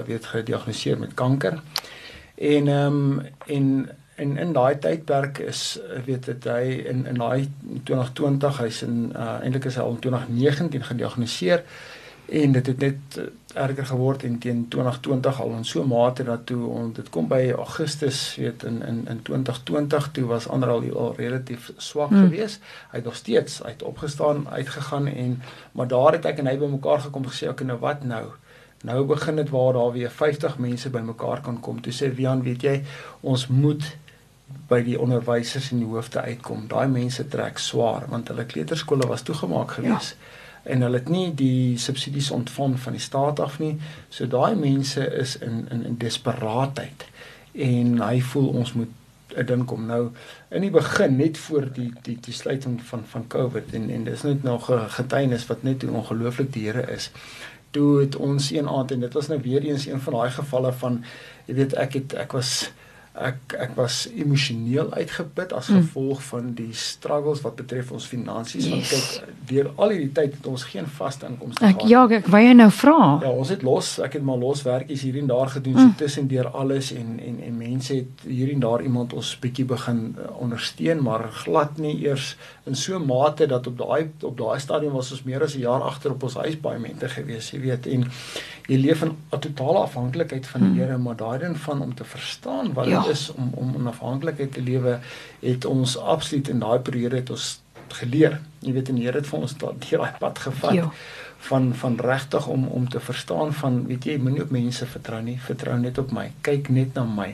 [0.07, 1.61] weet gediagnoseer met kanker.
[2.35, 7.46] En ehm um, en en in daai tydperk is weet dit hy in in daai
[7.87, 11.62] 2020 hy's in uh, eintlik is hy al in 2019 gediagnoseer.
[12.28, 13.28] En dit het net uh,
[13.62, 17.40] erger geword en teen 2020 al in so mate dat toe ons dit kom by
[17.57, 22.26] Augustus weet in in in 2020 toe was ander al, al relatief swak hmm.
[22.26, 22.66] geweest.
[22.90, 25.38] Hy het nog steeds uit opgestaan uitgegaan en
[25.72, 28.26] maar daar het ek en hy bymekaar gekom gesê ek nou wat nou?
[28.83, 31.81] Nou begin dit waar daar weer 50 mense bymekaar kan kom.
[31.83, 32.76] Toe sê Wian weet jy
[33.22, 33.87] ons moet
[34.68, 39.22] by die onderwysers en die hoofde uitkom daai mense trek swaar want hulle kleuterskole was
[39.22, 40.37] toegemaak geweest ja
[40.68, 43.76] en hulle het nie die subsidies ontvang van die staat af nie.
[44.12, 47.06] So daai mense is in in in desperaatheid
[47.68, 48.92] en hy voel ons moet
[49.37, 50.11] 'n ding kom nou
[50.50, 54.22] in die begin net voor die die die sluiting van van Covid en en dis
[54.22, 57.11] net nog 'n getuienis wat net hoe ongelooflik die Here is.
[57.70, 60.72] Toe het ons een aand en dit was nou weer eens een van daai gevalle
[60.72, 61.04] van
[61.46, 62.70] jy weet ek het ek was
[63.18, 65.81] ek ek was emosioneel uitgeput as mm.
[65.81, 68.72] gevolg van die struggles wat betref ons finansies yes.
[68.72, 71.83] want kyk deur al hierdie tyd het ons geen vaste inkomste gehad.
[71.83, 72.98] Ek ja, ek wou jou nou vra.
[73.24, 75.92] Ja, ons het los, ek het maar los werkies hier en daar gedoen mm.
[75.94, 79.66] so tussen deur alles en en en mense het hier en daar iemand ons bietjie
[79.68, 82.35] begin uh, ondersteun, maar glad nie eers
[82.68, 85.66] in so 'n mate dat op daai op daai stadium was ons meer as 'n
[85.66, 88.07] jaar agter op ons huispaemente gewees, jy weet en
[88.68, 90.78] jy leef in 'n totale afhanklikheid van die mm.
[90.78, 93.02] Here, maar daai ding van om te verstaan wat ja.
[93.02, 94.98] dit is om om in afhanklikheid te lewe,
[95.40, 98.40] het ons absoluut in daai periode het ons geleer.
[98.61, 99.57] Jy weet en die Here het vir ons
[99.88, 100.74] daai pad gevat.
[100.74, 100.92] Ja
[101.38, 105.38] van van regtig om om te verstaan van weet jy moenie op mense vertrou nie
[105.40, 107.28] vertrou net op my kyk net na my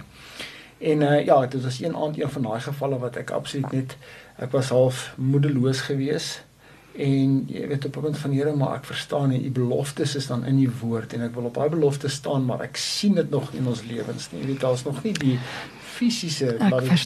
[0.79, 3.97] en uh, ja dit was een aand een van daai gevalle wat ek absoluut net
[4.37, 6.45] ek was half moedeloos geweest
[6.95, 10.27] en jy weet op 'n punt van Here maar ek verstaan nie u beloftes is
[10.27, 13.31] dan in u woord en ek wil op daai beloftes staan maar ek sien dit
[13.31, 15.39] nog in ons lewens nie jy weet daar's nog nie die
[15.95, 16.57] fisiese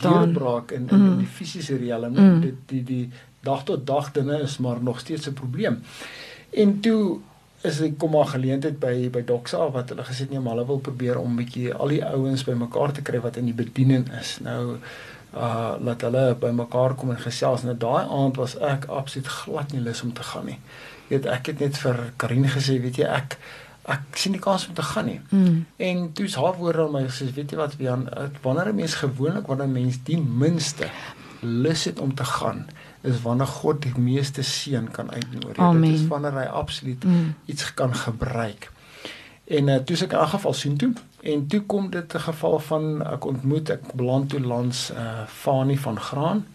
[0.00, 1.12] deurbraak in, in, mm.
[1.12, 2.40] in die fisiese riekelm mm.
[2.40, 5.82] dit die die dag tot dag dinge is maar nog steeds 'n probleem
[6.50, 7.18] en toe
[7.62, 10.66] is ek kom maar geleentheid by by Doxa wat hulle gesê het nee maar hulle
[10.66, 14.38] wil probeer om bietjie al die ouens bymekaar te kry wat in die bediening is
[14.44, 14.78] nou
[15.34, 17.62] uh laat hulle bymekaar kom en gesels.
[17.62, 20.58] Nou daai aand was ek absoluut glad nie lus om te gaan nie.
[21.08, 23.38] Jy weet ek het net vir Karin gesê, weet jy, ek
[23.88, 25.20] ek sien nie kans om te gaan nie.
[25.32, 25.60] Mm.
[25.76, 28.08] En toe's haar woorde aan my gesê, weet jy wat, Wian,
[28.44, 30.90] wanneer 'n mens gewoonlik wanneer 'n mens die minste
[31.40, 32.66] lus het om te gaan,
[33.00, 35.54] is wanneer God die meeste seën kan uitnooi.
[35.54, 37.34] Dit is wanneer hy absoluut mm.
[37.46, 38.70] iets kan gebruik.
[39.44, 42.58] En uh, toe ek in elk geval sien toe en toe kom dit 'n geval
[42.58, 46.46] van ek ontmoet ek beland toe langs uh Fani van Graan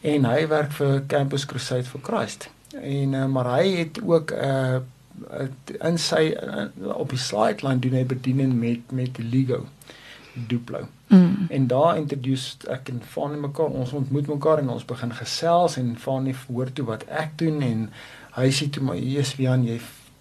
[0.00, 2.50] en hy werk vir Campus Crusade for Christ.
[2.82, 4.78] En uh, maar hy het ook 'n uh,
[5.80, 9.66] in sy uh, op die slide line doen hy bediening met met Lego
[10.32, 10.86] Duplo.
[11.06, 11.46] Mm.
[11.48, 15.96] En daar introduce ek en Fani mekaar ons ontmoet mekaar en ons begin gesels en
[15.98, 17.90] Fani hoor toe wat ek doen en
[18.36, 19.80] hy sê toe maar is Wian jy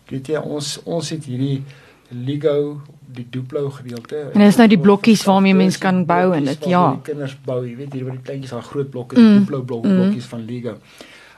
[0.10, 1.64] weet jy ons ons het hierdie
[2.10, 2.82] Lego
[3.16, 4.30] die Duplo gedeelte.
[4.34, 6.84] En dis nou die blokkies waarmee mens kan bou en dit ja.
[6.98, 9.38] Die kinders bou, jy weet hier waar die kleintjies al groot blokke, mm.
[9.40, 10.00] Duplo blok, mm.
[10.02, 10.76] blokkies van Lego.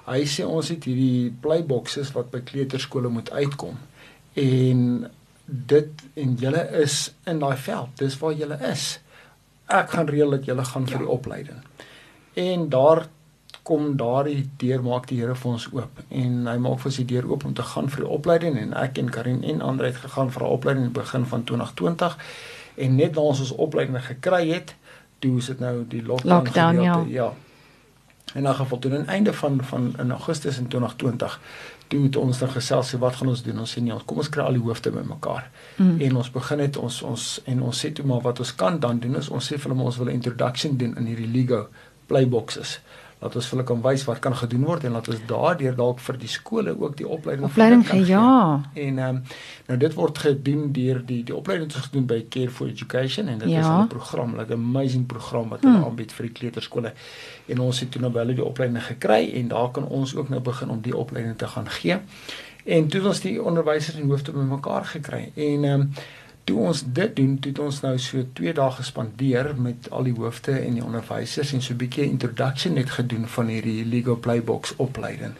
[0.07, 3.75] Hy sê ons het hierdie playboxes wat by kleuterskole moet uitkom.
[4.39, 4.81] En
[5.45, 7.93] dit en julle is in daai veld.
[7.99, 8.87] Dis waar julle is.
[9.67, 10.93] Ek gaan reël dat julle gaan ja.
[10.93, 11.61] vir die opleiding.
[12.37, 13.07] En daar
[13.67, 17.09] kom daardie deur maak die Here vir ons oop en hy maak vir ons die
[17.13, 19.99] deur oop om te gaan vir die opleiding en ek en Karin en ander het
[20.03, 22.17] gegaan vir 'n opleiding in die begin van 2020
[22.77, 24.75] en net na ons ons opleiding gekry het,
[25.19, 27.03] toe is dit nou die lockdown, lockdown ja.
[27.07, 27.33] ja.
[28.35, 31.39] En na gevolg toe aan die einde van van in Augustus in 2020
[31.87, 34.29] toe het ons dan gesels wat gaan ons doen ons sê nee ons kom ons
[34.29, 36.01] kry al die hoofde bymekaar mm.
[36.07, 38.99] en ons begin het ons ons en ons sê toe maar wat ons kan dan
[38.99, 41.67] doen is ons sê vir hulle ons wil 'n introduction doen in hierdie Lego
[42.11, 42.79] playboxes
[43.19, 46.01] laat ons vir hulle kan wys wat kan gedoen word en laat ons daardeur dalk
[46.05, 48.03] vir die skole ook die opleiding opleiding gee.
[48.05, 48.61] Ja.
[48.73, 49.21] En ehm um,
[49.67, 53.41] nou dit word gedoen deur die die opleiding wat gedoen by Care for Education en
[53.41, 53.63] dit ja.
[53.63, 55.83] is 'n program, 'n like amazing program wat hulle hmm.
[55.83, 56.93] aanbied vir die kleuterskole.
[57.47, 60.41] En ons het toe nou hulle die opleiding gekry en daar kan ons ook nou
[60.41, 61.97] begin om die opleiding te gaan gee.
[62.65, 65.91] En toe ons die onderwysers en hoofde bymekaar gekry en ehm um,
[66.47, 70.13] toe ons dit doen, toe het ons nou so 2 dae gespandeer met al die
[70.15, 74.73] hoofde en die onderwysers en so 'n bietjie introduction net gedoen van hierdie Lego Playbox
[74.77, 75.33] opleiding.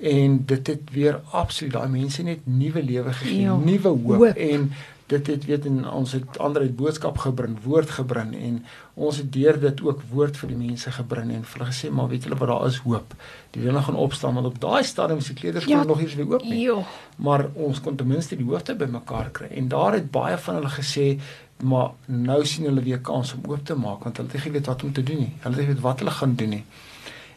[0.00, 4.36] En dit het weer absoluut daai mense net nuwe lewe gegee, Ja, nuwe hoop, hoop.
[4.36, 4.72] en
[5.06, 8.64] dit het weet en ons het ander het boodskap gebring, woord gebring en
[8.94, 12.08] ons het deur dit ook woord vir die mense gebring en vir hulle gesê maar
[12.10, 13.14] weet julle wat daar is hoop.
[13.54, 16.32] Die dinge gaan opstaan want op daai stadium is die kleuterskool Ja, nog nie weer
[16.34, 16.82] oop nie Jo.
[17.16, 20.74] maar ons kon ten minste die hoofde bymekaar kry en daar het baie van hulle
[20.74, 21.20] gesê
[21.62, 24.66] maar nou sien hulle weer kans om oop te maak want hulle het nie geweet
[24.66, 25.32] wat om te doen nie.
[25.40, 26.64] Hulle het nie geweet wat hulle gaan doen nie.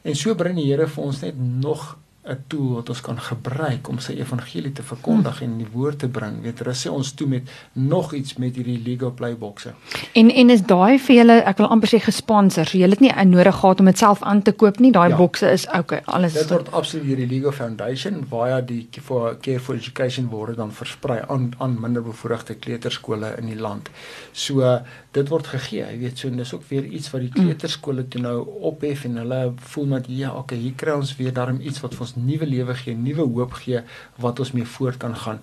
[0.01, 3.87] En so bring die Here vir ons net nog 'n tool wat ons kan gebruik
[3.87, 6.41] om sy evangelie te verkondig en die woord te bring.
[6.43, 9.71] Weet rus hy ons toe met nog iets met hierdie Lego Playboxe.
[10.13, 12.67] En en is daai vir julle ek wil amper sê gesponsor.
[12.67, 14.91] So julle het nie nodig gehad om dit self aan te koop nie.
[14.91, 15.17] Daai Ja.
[15.17, 16.01] bokse is okay.
[16.05, 20.57] Alles Dit word absoluut deur die Lego Foundation via die for Care for Education word
[20.57, 23.89] dan versprei aan aan minderbevoorregte kleuterskole in die land.
[24.33, 28.07] So dit word gegee, jy weet, so en dis ook weer iets wat die kleuterskole
[28.07, 31.81] toe nou ophef en hulle voel dat ja, okay, hier kry ons weer daarom iets
[31.81, 33.81] wat vir ons nuwe lewe gee, nuwe hoop gee
[34.23, 35.39] wat ons mee voort kan gaan.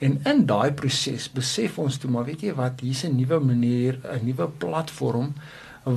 [0.00, 3.98] En in daai proses besef ons toe maar weet jy wat, hier's 'n nuwe manier,
[4.04, 5.34] 'n nuwe platform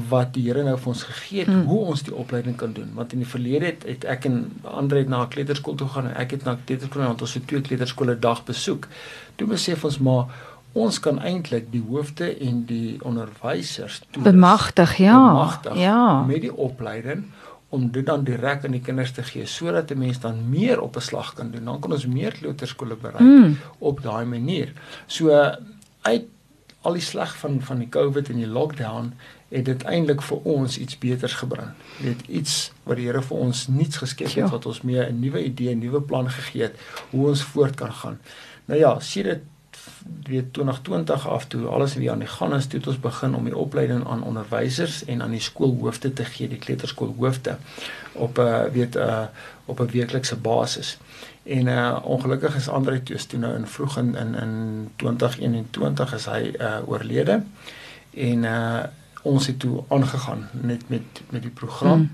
[0.09, 1.65] wat die Here nou vir ons gegee het Hmm.
[1.65, 4.99] hoe ons die opleiding kan doen want in die verlede het, het ek en Andre
[4.99, 7.61] het na 'n kleuterskool toe gaan en ek het na kleuterskool want ons het twee
[7.61, 8.87] kleuterskole dag besoek.
[9.35, 10.25] Toe besef ons maar
[10.73, 15.17] ons kan eintlik die hoofde en die onderwysers toerus, bemagtig, ja.
[15.27, 16.23] bemagtig Ja.
[16.23, 17.23] met die opleiding
[17.69, 20.95] om dit dan direk aan die kinders te gee sodat 'n mens dan meer op
[20.95, 21.65] 'n slag kan doen.
[21.65, 23.57] Dan kan ons meer kleuterskole bereik Mm.
[23.77, 24.73] op daai manier.
[25.07, 25.29] So
[26.01, 26.23] uit
[26.81, 29.13] al die sleg van van die COVID en die lockdown
[29.49, 31.69] het dit eintlik vir ons iets beters gebring.
[32.01, 34.41] Weet iets wat die Here vir ons niets geskep Ja.
[34.41, 36.75] het wat ons mee 'n nuwe idee, 'n nuwe plan gegee het
[37.09, 38.19] hoe ons voort kan gaan.
[38.65, 39.39] Nou ja, sien dit
[40.23, 43.43] weet 2020 af toe alles weer aan die gang is, toe het ons begin om
[43.43, 47.57] die opleiding aan onderwysers en aan die skoolhoofde te gee, die kleuterskoolhoofde
[48.13, 49.29] op 'n weet 'n
[49.65, 50.97] op 'n weeklikse basis.
[51.43, 56.25] En uh ongelukkig is Andre Toos toe nou in vroeg in in in 2021 is
[56.25, 57.43] hy uh oorlede.
[58.13, 58.83] En uh
[59.21, 61.99] ons het toe aangegaan net met met die program.
[61.99, 62.11] Mm.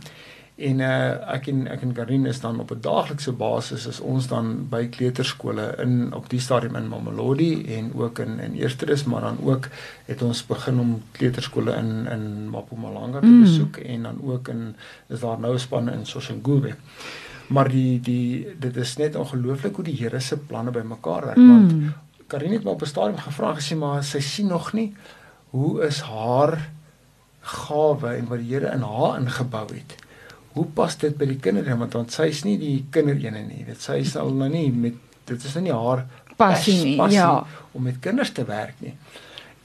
[0.56, 4.28] En uh ek en ek en Karin is dan op 'n daaglikse basis is ons
[4.28, 9.22] dan by kleuterskole in op die stadium in Mamelodi en ook in in Eersterus maar
[9.22, 9.68] dan ook
[10.06, 13.42] het ons begin om kleuterskole in in Mpumalanga te Mm.
[13.42, 14.76] besoek en dan ook in
[15.10, 16.76] is daar nou spanne in Soshanguve.
[17.48, 21.72] Maar die die dit is net ongelooflik hoe die Here se planne bymekaar werk want
[21.74, 21.94] Mm.
[22.28, 24.94] Karin het my op 'n stadium gevra gesê maar sy sien nog nie
[25.50, 26.70] hoe is haar
[27.42, 29.96] gawe en wat die Here in haar ingebou het.
[30.56, 33.66] Hoe pas dit by die kinders want want sy is nie die kinderene nie.
[33.68, 36.06] Dit sy sal nou nie met dit is nou nie haar
[36.38, 36.98] Passie nie.
[37.16, 37.46] Ja.
[37.74, 38.94] om met kinders te werk nie.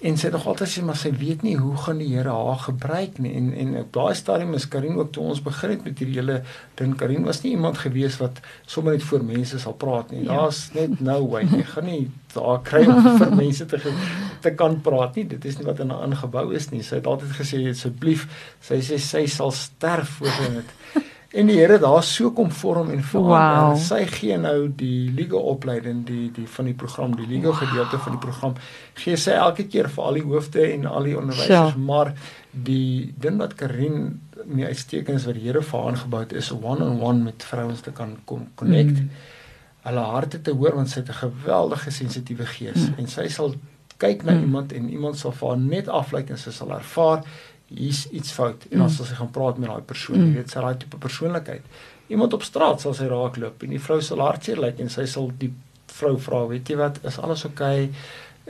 [0.01, 2.63] En sy het nog altyd sê maar sy weet nie hoe gaan die Here haar
[2.65, 3.35] gebruik nie.
[3.37, 6.39] En en op daai stadium is Karin ook toe ons begin het met hierdie hele
[6.81, 6.95] ding.
[6.97, 10.23] Karin was nie iemand gewees wat sommer net voor mense sal praat nie.
[10.25, 10.39] Ja.
[10.39, 11.45] Daar's net no way.
[11.45, 12.01] Jy gaan nie
[12.33, 13.81] daar kry om vir mense te
[14.41, 15.27] te kan praat nie.
[15.35, 16.81] Dit is nie wat in haar ingebou is nie.
[16.87, 18.25] Sy het altyd gesê asseblief,
[18.65, 20.77] sy sê sy sal sterf voor dit.
[21.33, 23.69] En die Here daar so kom vorm en verander.
[23.71, 23.77] Wow.
[23.79, 28.13] Sy gee nou die legal opleiding, die die van die program, die legal gedeelte van
[28.17, 28.55] die program
[28.99, 31.77] gee sy elke keer vir al die hoofde en al die onderwysers, Ja.
[31.79, 32.13] maar
[32.51, 36.51] die ding wat Karin mee uitstekend is wat die Here vir haar aangebou het is
[36.51, 38.99] one-on-one met vrouens te kan kom connect.
[38.99, 39.11] Mm.
[39.87, 42.95] Hulle harte te hoor want sy het 'n geweldige sensitiewe gees Mm.
[42.99, 43.55] en sy sal
[43.99, 44.41] kyk na Mm.
[44.43, 47.23] iemand en iemand sal vir haar net aflyk en sy sal ervaar
[47.75, 48.95] hier's iets fout en dan Mm.
[48.95, 50.19] sal sy gaan praat met daai persoon.
[50.21, 50.27] Mm.
[50.33, 51.63] Jy weet, sy daai tipe persoonlikheid.
[52.11, 55.31] Iemand op straat sal sy raakloop en die vrou sal hartseer lyk en sy sal
[55.39, 55.53] die
[55.87, 57.85] vrou vra, weet jy wat, is alles oukei?
[57.85, 57.91] Okay?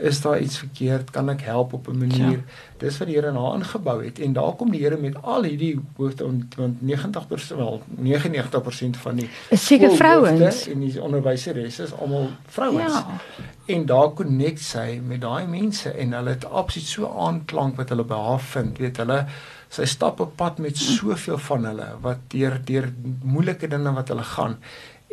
[0.01, 1.11] Is daar iets verkeerd?
[1.13, 2.31] Kan ek help op 'n manier?
[2.31, 2.43] Ja.
[2.77, 5.43] Dis wat die Here in haar ingebou het en daar kom die Here met al
[5.43, 10.67] hierdie hoofde want want 90% wel 99% van die seker vrouens.
[10.67, 12.93] en die onderwyseres is almal vrouens.
[12.93, 13.19] Ja.
[13.65, 18.03] En daar connect sy met daai mense en hulle het absoluut so aanklank wat hulle
[18.03, 18.77] by haar vind.
[18.77, 19.25] Weet hulle
[19.71, 22.89] sy stap op pad met soveel van hulle wat deur deur
[23.23, 24.57] moeilike dinge wat hulle gaan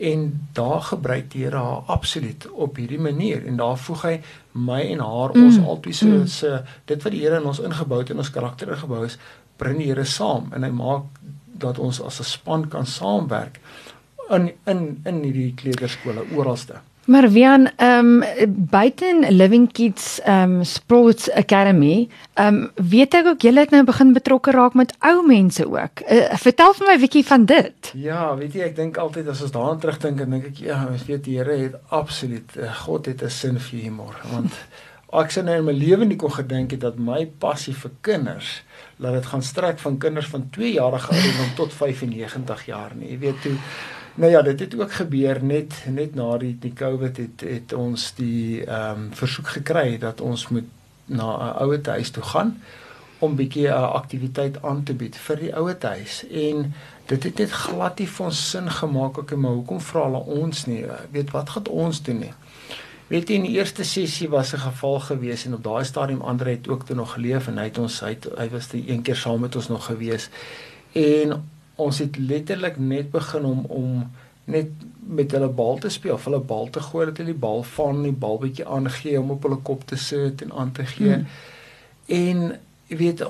[0.01, 4.15] en daar gebruik die Here haar absoluut op hierdie manier en daar voeg hy
[4.53, 6.27] my en haar Mm, ons altyd se mm.
[6.27, 9.19] se dit wat die Here in ons ingebou het en ons karakter ingebou is
[9.57, 11.03] bring die Here saam en hy maak
[11.59, 13.61] dat ons as 'n span kan saamwerk
[14.31, 16.81] in in in hierdie kleuterskole oralste.
[17.09, 23.27] Maar Wian, ehm um, buiten Living Kids ehm um, Sports Academy, ehm um, weet ek
[23.27, 26.03] ook julle het nou begin betrokke raak met ou mense ook.
[26.05, 27.93] Uh, vertel vir my 'n bietjie van dit.
[27.95, 31.07] Ja, weet jy, ek dink altyd as ons daaraan terugdink, dan dink ek ja, ons
[31.09, 34.53] weet die Here het absoluut uh, God het 'n sin vir humor, want
[35.23, 38.63] ek sien nou in my lewe nie kon gedink het dat my passie vir kinders
[38.99, 43.11] laat dit gaan strek van kinders van 2 jarige ouderdom tot 95 jaar nie.
[43.11, 43.57] Jy weet toe
[44.19, 48.15] Nou ja, dit het ook gebeur net net na die die COVID het het ons
[48.19, 50.67] die ehm um, versoek gekry dat ons moet
[51.05, 52.51] na 'n ouer huis toe gaan
[53.19, 56.25] om bietjie 'n aktiwiteit aan te bied vir die ouer huis.
[56.31, 56.75] En
[57.07, 60.67] dit het net glad nie vir ons sin gemaak ek maar hoekom vra hulle ons
[60.67, 60.85] nie?
[61.11, 62.33] Weet wat gaan ons doen nie?
[63.07, 66.51] Weet jy in die eerste sessie was 'n geval gewees en op daai stadium Andre
[66.51, 69.03] het ook toe nog geleef en hy het ons hy, het, hy was die een
[69.03, 70.29] keer saam met ons nog gewees.
[70.93, 71.43] En
[71.79, 74.07] ons het letterlik net begin om om
[74.49, 74.71] net
[75.09, 78.15] met hulle bal te speel, hulle bal te gooi dat hulle die bal van die
[78.25, 81.19] bal bietjie aangee om op hulle kop te sit en aan te gee.
[81.19, 81.27] Hmm.
[82.07, 82.41] En
[82.89, 83.25] jy weet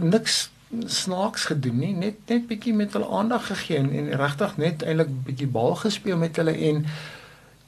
[0.00, 0.50] niks
[0.92, 5.12] snaaks gedoen nie, net net bietjie met hulle aandag gegee en, en regtig net eintlik
[5.28, 6.84] bietjie bal gespeel met hulle en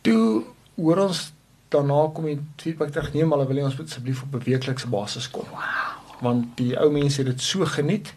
[0.06, 0.44] toe
[0.76, 1.22] hoor ons
[1.72, 5.30] daarna kom die feedback terug nee maar hulle wil ons asseblief op 'n weeklikse basis
[5.30, 5.46] kom.
[5.52, 6.20] Wow.
[6.20, 8.14] Want die ou mense het dit so geniet.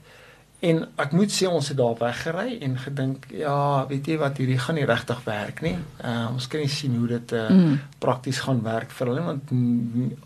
[0.61, 4.59] En ek moet sê ons het daar weggery en gedink ja, weet jy wat hierdie
[4.61, 5.73] gaan nie regtig werk nie.
[6.05, 7.79] Uh, ons kan nie sien hoe dit uh, mm.
[8.03, 9.53] prakties gaan werk vir hulle want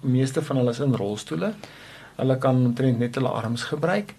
[0.03, 1.53] meeste van hulle is in rolstoele.
[2.17, 4.11] Hulle kan omtrent net hulle arms gebruik.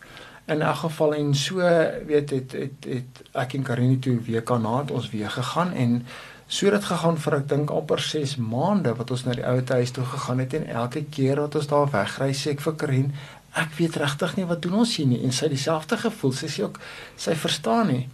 [0.47, 1.61] In 'n geval en so
[2.09, 6.03] weet het het het ek en Karini toe week daarna het ons weer gegaan en
[6.47, 9.91] so het gegaan vir ek dink amper 6 maande wat ons na die ou huis
[9.91, 13.13] toe gegaan het en elke keer wat ons daar wegry sê ek vir Karin
[13.57, 15.23] ek weet regtig nie wat doen ons hier nie.
[15.25, 16.35] En sy dieselfde gevoel.
[16.37, 16.81] Sy sê ook
[17.17, 18.05] sy verstaan nie.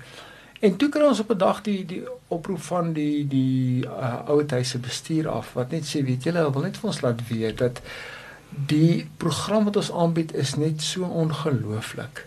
[0.63, 4.47] En toe kry ons op 'n dag die die oproep van die die uh, ouer
[4.49, 7.83] huise bestuur af wat net sê weet julle wil net vir ons laat weet dat
[8.69, 12.27] die program wat ons aanbied is net so ongelooflik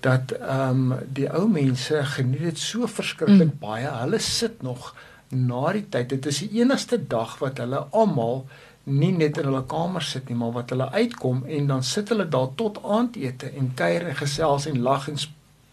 [0.00, 3.58] dat ehm um, die ou mense geniet dit so verskriklik mm.
[3.60, 3.90] baie.
[4.02, 4.94] Hulle sit nog
[5.28, 6.08] na die tyd.
[6.08, 8.44] Dit is die enigste dag wat hulle almal
[8.86, 12.28] nie net in hulle kamer sit nie, maar wat hulle uitkom en dan sit hulle
[12.30, 15.18] daar tot aandete en kuier en gesels en lag en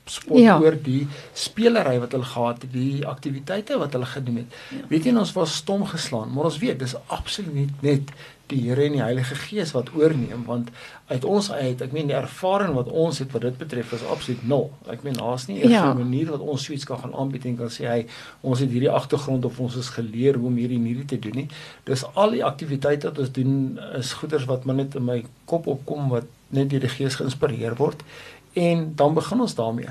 [0.06, 0.58] spot ja.
[0.60, 4.62] oor die spelery wat hulle gehad het, die aktiwiteite wat hulle gedoen het.
[4.76, 4.86] Ja.
[4.90, 8.12] Weet jy ons was stom geslaan, maar ons weet dis absoluut net
[8.52, 10.70] die Here en die Heilige Gees wat oorneem want
[11.08, 14.44] uit ons uit ek meen die ervaring wat ons het wat dit betref is absoluut
[14.50, 14.68] nul.
[14.92, 15.94] Ek meen daar's nie 'n ja.
[15.94, 18.06] manier wat ons suits kan gaan aanbied en kan sê hy
[18.42, 21.36] ons het hierdie agtergrond of ons is geleer hoe om hierdie en hierdie te doen
[21.36, 21.48] nie.
[21.86, 25.68] Dis al die aktiwiteite wat ons doen is goeders wat maar net in my kop
[25.68, 28.04] opkom wat net deur die Gees geïnspireer word
[28.54, 29.90] en dan begin ons daarmee.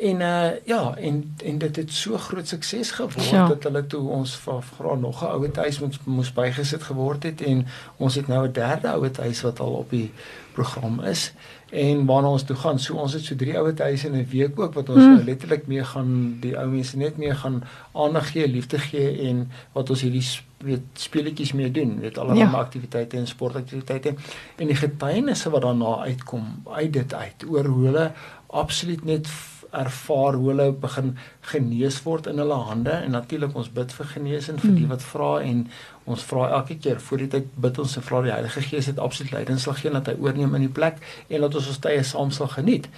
[0.00, 3.48] En uh ja, en en dit het so groot sukses geword ja.
[3.48, 7.66] dat hulle toe ons vra nog 'n ouer huis moes moes bygesit geword het en
[7.96, 10.12] ons het nou 'n derde ouer huis wat al op die
[10.52, 11.32] program is
[11.70, 12.78] en waarna ons toe gaan.
[12.78, 15.14] So ons het so drie ouer huise in 'n week ook wat ons hmm.
[15.14, 19.50] nou letterlik mee gaan die ou mense net mee gaan aandag gee, liefde gee en
[19.72, 20.26] wat ons hierdie
[20.58, 22.58] weet speletjies mee doen, weet allerlei ja.
[22.58, 24.14] aktiwiteite en sportaktiwiteite
[24.56, 28.12] en die getuienisse wat daarna uitkom uit dit uit oor hoe hulle
[28.46, 29.28] absoluut net
[29.70, 31.16] ervaar hoe hulle begin
[31.52, 34.94] genees word in hulle hande en natuurlik ons bid vir genesing vir die hmm.
[34.94, 35.66] wat vra en
[36.14, 39.00] ons vra elke keer voor die tyd bid ons en vra die Heilige Gees het
[39.02, 42.04] absoluut leiding sal gee dat hy oorneem in die plek en dat ons ons tye
[42.06, 42.88] saam sal geniet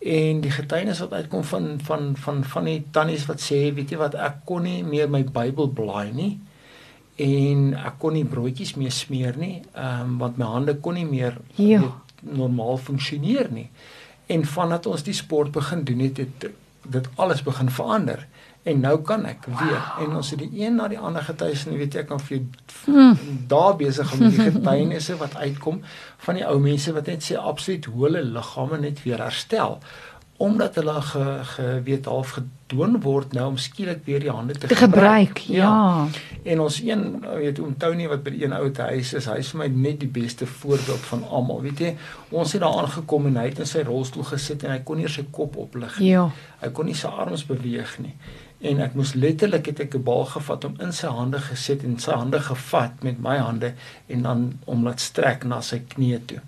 [0.00, 4.00] en die getuienis wat uitkom van van van van die tannies wat sê weet jy
[4.00, 6.32] wat ek kon nie meer my Bybel blaai nie
[7.20, 11.36] en ek kon nie broodjies meer smeer nie um, want my hande kon nie meer
[11.60, 11.82] ja.
[12.24, 13.68] normaal funksioneer nie
[14.30, 16.50] En vandat ons die sport begin doen het, het
[16.88, 18.26] dit alles begin verander.
[18.62, 20.02] En nou kan ek weer wow.
[20.04, 22.42] en ons het die een na die ander getuies en weet jy kan vir
[22.84, 23.16] hmm.
[23.48, 25.80] daar besig om die getuienisse wat uitkom
[26.26, 29.78] van die ou mense wat net sê absoluut hoe hulle liggame net weer herstel
[30.40, 34.74] omdat hulle ge, geweet half gedoen word nou om skielik weer die hande te, te
[34.74, 35.38] gebruik.
[35.38, 35.68] gebruik ja.
[35.68, 36.06] ja.
[36.52, 39.50] En ons een weet oom Tony wat by die een ou huis is, hy is
[39.52, 41.60] vir my net die beste voorbeeld van almal.
[41.66, 41.90] Weet jy,
[42.32, 45.12] ons het daar aangekom en hy het in sy rolstoel gesit en hy kon nie
[45.12, 46.14] sy kop oplig nie.
[46.14, 46.30] Ja.
[46.64, 48.16] Hy kon nie sy arms beweeg nie.
[48.64, 51.98] En ek moes letterlik het ek 'n bal gevat om in sy hande gesit en
[51.98, 53.74] sy hande gevat met my hande
[54.08, 56.40] en dan om laat strek na sy knie toe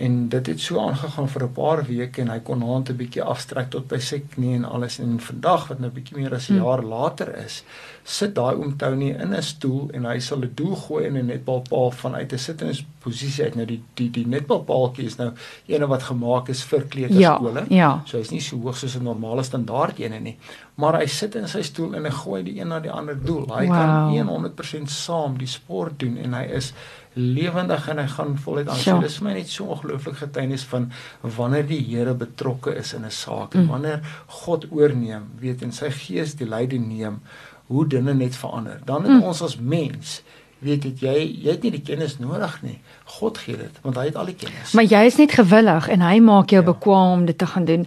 [0.00, 3.22] en dit het so aangegaan vir 'n paar weke en hy kon hand 'n bietjie
[3.22, 6.54] afstrek tot by sy knie en alles en vandag wat nou bietjie meer as 'n
[6.54, 6.64] hm.
[6.64, 7.64] jaar later is
[8.04, 11.26] sit daai oom Tony in 'n stoel en hy sal 'n doel gooi in 'n
[11.26, 15.32] netbalpaal vanuit 'n sittende posisie uit nou die die die netbalpaaltjie is nou
[15.66, 18.02] eene wat gemaak is vir kleuterskole ja, ja.
[18.04, 20.36] so hy's nie so hoog soos 'n normale standaard ene nie
[20.74, 23.46] maar hy sit in sy stoel en hy gooi die een na die ander doel
[23.56, 23.76] hy wow.
[23.76, 26.72] kan 100% saam die sport doen en hy is
[27.12, 28.76] lewendig en hy gaan voluit aan.
[28.78, 30.90] So dis vir my net so ongelooflik getuienis van
[31.36, 33.68] wanneer die Here betrokke is in 'n saak en mm.
[33.68, 37.20] wanneer God oorneem, weet en sy gees die leiding neem,
[37.66, 38.80] hoe dinge net verander.
[38.84, 39.22] Dan het mm.
[39.22, 40.22] ons as mens
[40.60, 42.78] weet dit jy jy het nie die kennis nodig nie.
[43.04, 44.74] God gee dit want hy het al die kennis.
[44.76, 46.68] Maar jy is net gewillig en hy maak jou ja.
[46.72, 47.86] bekwam om dit te gaan doen.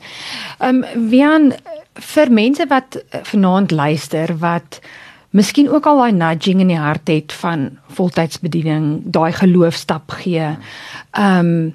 [0.60, 1.54] Ehm um, Wian
[1.94, 4.80] vir mense wat eh, vanaand luister wat
[5.34, 10.54] miskien ook al daai nudging in die hart het van voltydsbediening, daai geloofstap gee.
[11.12, 11.74] Ehm um,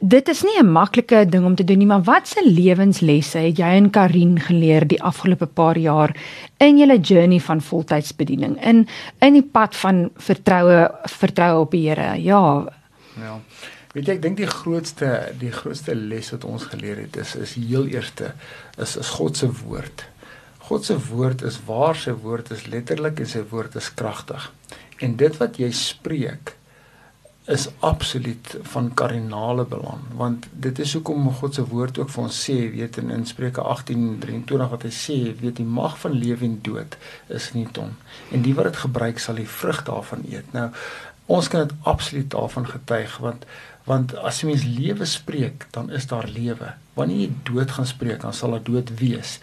[0.00, 3.66] dit is nie 'n maklike ding om te doen nie, maar watse lewenslesse het jy
[3.76, 6.16] en Karin geleer die afgelope paar jaar
[6.56, 8.88] in julle journey van voltydsbediening in
[9.20, 12.22] in die pad van vertroue vertroue op die Here?
[12.22, 12.64] Ja.
[13.20, 13.40] Ja.
[13.92, 17.54] Weet jy, ek dink die grootste die grootste les wat ons geleer het is is
[17.54, 18.32] heel eerste
[18.78, 20.04] is is God se woord.
[20.66, 24.50] God se woord is waar, sy woord is letterlik en sy woord is kragtig.
[24.98, 26.56] En dit wat jy spreek
[27.46, 32.38] is absoluut van kardinale belang want dit is hoekom God se woord ook vir ons
[32.48, 36.56] sê weet in, in Spreuke 18:23 wat hy sê weet die mag van lewe en
[36.66, 36.96] dood
[37.38, 37.92] is in die tong
[38.34, 40.50] en die wat dit gebruik sal die vrug daarvan eet.
[40.56, 40.72] Nou
[41.30, 43.46] ons kan dit absoluut daarvan getuig want
[43.86, 46.74] want as jy mens lewe spreek dan is daar lewe.
[46.98, 49.38] Wanneer jy dood gaan spreek dan sal daar dood wees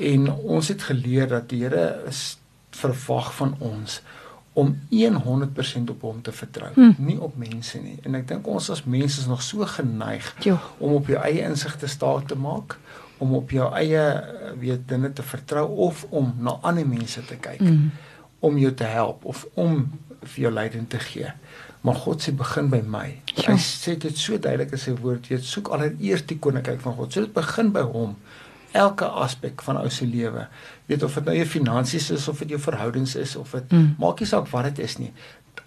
[0.00, 1.86] en ons het geleer dat die Here
[2.74, 4.00] verwag van ons
[4.54, 6.94] om 100% op hom te vertrou, hmm.
[6.98, 7.96] nie op mense nie.
[8.06, 10.58] En ek dink ons as mense is nog so geneig jo.
[10.78, 12.76] om op jou eie insig te staat te maak,
[13.18, 14.04] om op jou eie
[14.60, 17.90] weet dinge te vertrou of om na ander mense te kyk hmm.
[18.46, 19.88] om jou te help of om
[20.22, 21.34] vir jou leiding te gee.
[21.84, 23.08] Maar God sê begin by my.
[23.34, 23.50] Jo.
[23.50, 27.12] Hy sê dit so duidelik in sy woord, jy soek allereers die koninkryk van God.
[27.12, 28.14] So dit begin by hom
[28.74, 30.46] elke aspek van ou se lewe.
[30.90, 33.94] Weet of dit nou jou finansies is of dit jou verhoudings is of dit mm.
[34.02, 35.12] maak nie saak wat dit is nie.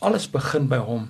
[0.03, 1.07] Alles begin by hom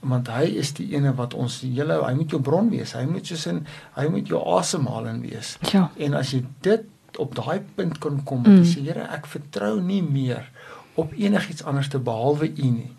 [0.00, 2.94] want hy is die ene wat ons hele hy moet jou bron wees.
[2.96, 3.64] Hy moet soos in
[3.98, 5.56] hy moet jou asemhaling wees.
[5.74, 5.90] Ja.
[6.00, 8.64] En as jy dit op daai punt kan kom, mm.
[8.64, 10.46] sê Here, ek vertrou nie meer
[11.00, 12.92] op enigiets anders te behalwe U nie.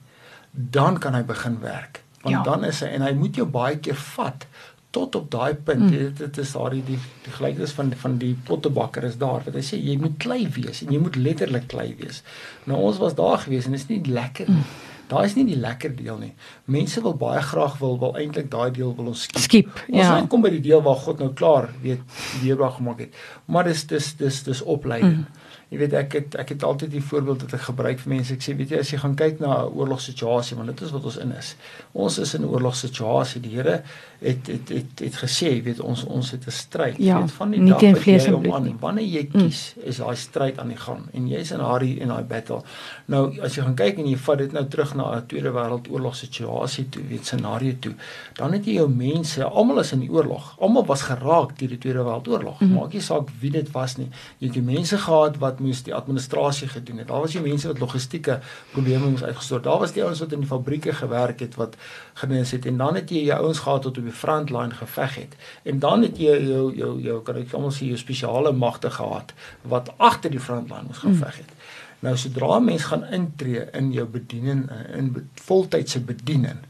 [0.52, 2.04] Dan kan hy begin werk.
[2.22, 2.44] Want ja.
[2.46, 4.46] dan is hy en hy moet jou baie keer vat
[4.92, 5.90] tot op daai punt mm.
[5.90, 9.56] dit, dit is daar die die, die gelykenis van van die pottebakker is daar wat
[9.56, 12.22] hy sê jy moet klei wees en jy moet letterlik klei wees
[12.70, 14.66] nou ons was daar gewees en dit is nie lekker mm.
[15.14, 16.34] daai is nie die lekker deel nie
[16.78, 20.20] mense wil baie graag wil wil eintlik daai deel wil ons skiep, skiep ons ja.
[20.32, 24.14] kom by die deel waar God nou klaar weet weerbaar gemaak het maar dis dis
[24.20, 25.42] dis dis opleiding mm.
[25.72, 28.36] Jy weet ek het ek het altyd die voorbeeld wat ek gebruik vir mense.
[28.36, 31.06] Ek sê weet jy as jy gaan kyk na 'n oorlogssituasie, want dit is wat
[31.08, 31.56] ons in is.
[31.96, 33.40] Ons is in 'n oorlogssituasie.
[33.40, 33.84] Die Here
[34.22, 36.96] het het het het gesê, weet ons ons het 'n stryd.
[36.98, 39.42] Ja, weet van die dag wat jy om aan wanneer jy mm.
[39.42, 39.88] kies, mm.
[39.88, 42.62] is daai stryd aan die gang en jy's in daai in daai battle.
[43.06, 46.90] Nou as jy gaan kyk en jy vat dit nou terug na 'n Tweede Wêreldoorlogssituasie
[46.90, 47.94] toe, weet scenario toe,
[48.34, 50.56] dan het jy jou mense, almal is in die oorlog.
[50.60, 52.60] Almal was geraak deur die Tweede Wêreldoorlog.
[52.60, 52.74] Mm.
[52.74, 54.10] Maak nie saak wie dit was nie.
[54.38, 57.08] Jy het die mense gehad wat moes die administrasie gedoen het.
[57.08, 58.40] Daar was die mense wat logistieke
[58.72, 59.64] probleme moes uitgestort.
[59.64, 61.76] Daar was die ouens wat in die fabrieke gewerk het wat
[62.14, 65.38] genees het en dan het jy jou ouens gehad wat op die frontline geveg het.
[65.64, 69.34] En dan het jy jou jou jou kan ek almal sê jou spesiale magte gehad
[69.62, 71.56] wat agter die frontline moes geveg het.
[71.56, 71.80] Hmm.
[72.02, 76.62] Nou sodra mens gaan intree in jou bediening in voltydse bediening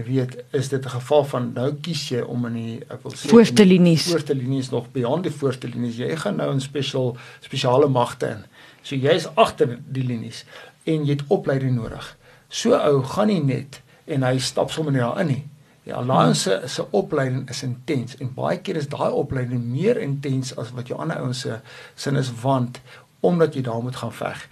[0.00, 3.12] Ek weet is dit 'n geval van nou kies jy om in die ek wil
[3.12, 7.16] sê voorste linies voorste linies nog beyond die voorste linies jy gaan nou in spesiaal
[7.40, 8.44] spesiale magte in.
[8.82, 10.44] So jy's agter die linies
[10.84, 12.16] en jy het opleiding nodig.
[12.48, 15.44] So ou gaan nie net en hy stap sommer net daarin nie.
[15.84, 20.52] Die alliance se se opleiding is intens en baie keer is daai opleiding meer intens
[20.60, 21.60] as wat jou ander ouens se
[21.94, 22.80] sin is want
[23.20, 24.44] omdat jy daar moet gaan veg.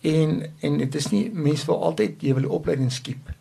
[0.00, 3.32] En en dit is nie mense wil altyd jy wil die opleiding skiep.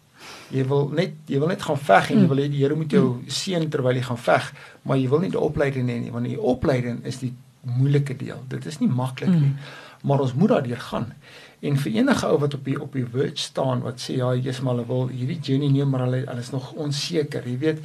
[0.55, 2.91] Jy wil net jy wil net gaan veg en jy wil hê die Here moet
[2.91, 4.51] jou seën terwyl jy gaan veg,
[4.83, 7.33] maar jy wil nie die opleiding hê nie want die opleiding is die
[7.63, 8.39] moeilike deel.
[8.51, 9.51] Dit is nie maklik nie.
[9.51, 11.13] Mm maar ons moet daardeur gaan.
[11.64, 14.64] En vir enige ou wat op die op die verge staan wat sê ja, Jesus
[14.66, 17.47] maar hulle wil hierdie journey neem maar hulle hulle is nog onseker.
[17.47, 17.80] Jy weet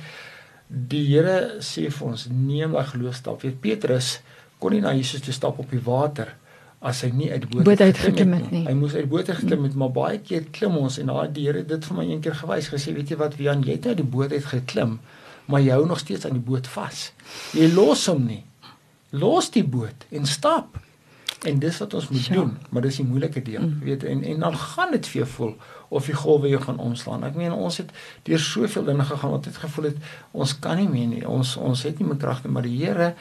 [0.68, 3.45] die Here sê vir ons neem daai geloofstap.
[3.47, 4.18] Weet Petrus
[4.59, 6.35] kon nie na Jesus toe stap op die water
[6.79, 8.64] as hy nie uit die boot geklim het nie.
[8.66, 11.47] Hy moes uit die boot geklim het, maar baie keer klim ons en daai die
[11.49, 13.99] Here dit vir my een keer gewys gesê, weet jy wat, Wian, jy het uit
[13.99, 14.99] die boot uit geklim,
[15.51, 17.09] maar jy hou nog steeds aan die boot vas.
[17.57, 18.45] Jy los hom nie.
[19.11, 20.79] Los die boot en stap.
[21.47, 22.34] En dis wat ons moet ja.
[22.34, 23.62] doen, maar dis die moeilike deel.
[23.62, 23.78] Mm.
[23.86, 25.53] Weet en en dan gaan dit vir jou voel
[25.89, 27.22] of die golwe jou gaan omslaan.
[27.24, 27.93] Ek meen ons het
[28.26, 31.22] deur soveel dinge gegaan wat het gevoel het ons kan nie meer nie.
[31.28, 33.12] Ons ons het nie meer krag nie, maar die Here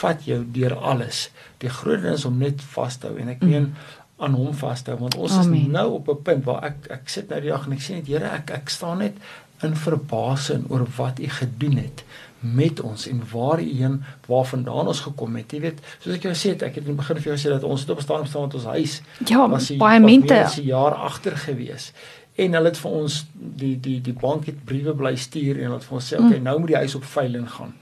[0.00, 1.28] vat jou deur alles.
[1.60, 3.84] Die groot ding is om net vas te hou en ek meen mm.
[4.24, 5.60] aan hom vas te hou want ons Amen.
[5.60, 8.00] is nou op 'n punt waar ek ek sit nou die dag en ek sê
[8.00, 9.20] net Here, ek ek staan net
[9.62, 12.04] in verbasing oor wat u gedoen het
[12.40, 15.52] met ons en waarheen waarvandaan ons gekom het.
[15.52, 17.52] Jy weet, soos ek jou gesê het, ek het in die begin vir jou gesê
[17.52, 19.00] dat ons het op staan staan met ons huis.
[19.28, 19.44] Ja,
[19.78, 20.34] baie mente.
[20.34, 21.92] Ons het 'n jaar agter gewees.
[22.34, 25.78] En hulle het vir ons die die die bank het briewe bly stuur en hulle
[25.78, 26.44] het vir ons sê, "Oké, okay, mm.
[26.44, 27.74] nou moet die huis op veiling gaan."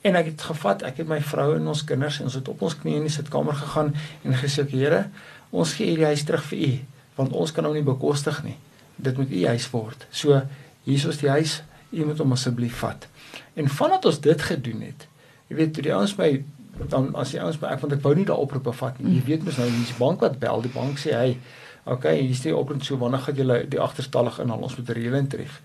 [0.00, 2.62] En ek het gevat, ek het my vrou en ons kinders en ons het op
[2.62, 3.94] ons knieë in die sitkamer gegaan
[4.24, 5.08] en gesê, "Here,
[5.50, 6.78] ons gee hierdie huis terug vir U,
[7.14, 8.56] want ons kan hom nie bekostig nie.
[8.96, 10.42] Dit moet U huis word." So,
[10.84, 13.06] hier is die huis, U moet hom asseblief vat.
[13.54, 15.06] En vandat ons dit gedoen het,
[15.48, 16.44] jy weet, toe die ouens my
[16.88, 19.16] dan as die ouens by ek want ek wou nie daar oproepe vat nie.
[19.18, 21.38] Jy weet mos nou, die bank wat bel, die bank sê, "Hey,
[21.84, 24.62] okay, hier is die oproep so wanneer gaan julle die agterstallig inhaal?
[24.62, 25.60] Ons moet 'n reëling tref."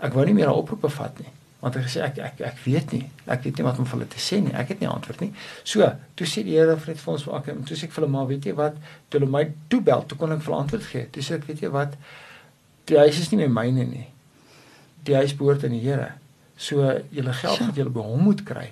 [0.00, 1.30] Ek wou nie meer 'n oproepe vat nie
[1.60, 3.10] want hy gesê ek ek ek weet nie.
[3.26, 4.54] Ek weet nie wat om vir hulle te sê nie.
[4.54, 5.32] Ek het nie antwoord nie.
[5.64, 5.80] So
[6.14, 8.28] toe sê die Here vir net vir ons ek toe sê ek vir hulle maar
[8.28, 8.76] weet jy wat?
[9.10, 11.08] Toe hulle my toe bel toe kon ek vir antwoord gee.
[11.10, 11.96] Toe sê ek weet jy wat?
[12.86, 14.06] Die huis is nie my myne nie.
[15.02, 16.12] Die huis behoort aan die Here
[16.58, 18.68] so julle geld wat julle by hom moet kry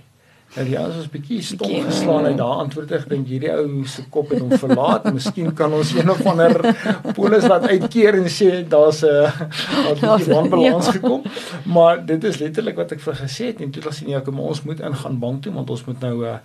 [0.56, 4.06] Nou ja, ons was bietjie stom geslaan uit daai antwoord ek dink hierdie ou se
[4.12, 5.04] kop het hom verlaat.
[5.16, 6.54] Miskien kan ons een of ander
[7.18, 9.26] polis wat uitkeer en sê daar's 'n
[10.00, 11.26] wat wanbalans gekom.
[11.68, 14.62] Maar dit is letterlik wat ek vir gesê het en toe was nee, kom ons
[14.64, 16.38] moet ingaan bank toe want ons moet nou 'n uh,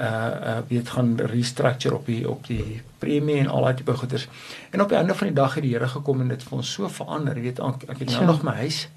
[0.00, 4.28] uh weet gaan restructure op die op die premie en al daai tipe goeders.
[4.70, 6.72] En op die einde van die dag het die Here gekom en dit vir ons
[6.72, 7.36] so verander.
[7.36, 8.26] Jy weet ek het nou ja.
[8.32, 8.88] nog my huis.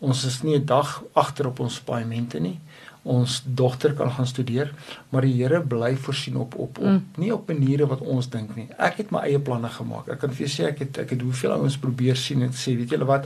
[0.00, 2.58] Ons is nie 'n dag agter op ons paaiemente nie
[3.02, 4.72] ons dogter kan gaan studeer,
[5.08, 7.04] maar die Here bly voorsien op op op mm.
[7.16, 8.66] nie op maniere wat ons dink nie.
[8.76, 10.10] Ek het my eie planne gemaak.
[10.12, 12.76] Ek kan vir julle sê ek het ek het hoeveel ouens probeer sien en sê,
[12.76, 13.24] weet julle wat,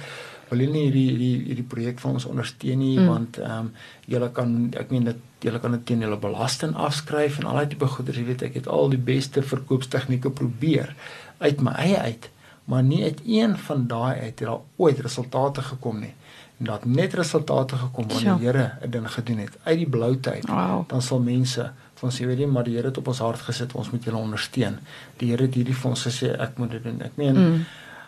[0.51, 3.09] wil julle nie hierdie hierdie hierdie projek vir ons ondersteun nie mm.
[3.11, 3.73] want ehm um,
[4.07, 7.73] julle kan ek meen dat julle kan dit teen julle belasting afskryf en al daai
[7.73, 10.95] tipe goeder, jy weet ek het al die beste verkoopstegnieke probeer
[11.43, 12.31] uit my eie uit,
[12.71, 16.15] maar nie uit een van daai uit het daar ooit resultate gekom nie
[16.59, 19.59] en dat net resultate gekom wanneer die Here 'n ding gedoen het.
[19.63, 20.89] Uit die blou tyd wow.
[20.89, 23.75] dan sal mense van sê weet jy maar die Here het op ons hart gesit
[23.75, 24.79] ons moet julle ondersteun.
[25.17, 27.03] Die Here het hierdie vir ons gesê ek moet dit doen.
[27.03, 27.65] Ek meen mm.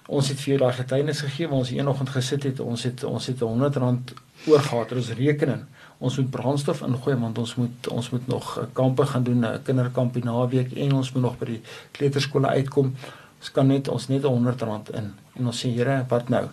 [0.07, 2.61] ons het vir daai getuienis gegee waar ons eenoggend gesit het.
[2.61, 4.15] Ons het ons het 100 rand
[4.47, 4.93] oorgehad.
[4.93, 5.65] Ons rekening.
[5.99, 9.63] Ons moet brandstof ingooi want ons moet ons moet nog 'n kampe gaan doen 'n
[9.63, 12.95] kinderkampie naweek en ons moet nog by die kleuterskole uitkom.
[13.39, 15.15] Ons kan net ons net 100 rand in.
[15.39, 16.49] En ons sê Here wat nou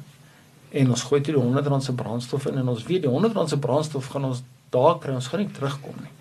[0.73, 3.37] en ons gooi toe die 100 rand se brandstof in en ons weet die 100
[3.37, 4.41] rand se brandstof gaan ons
[4.73, 6.11] daar kry ons gaan nie terugkom nie.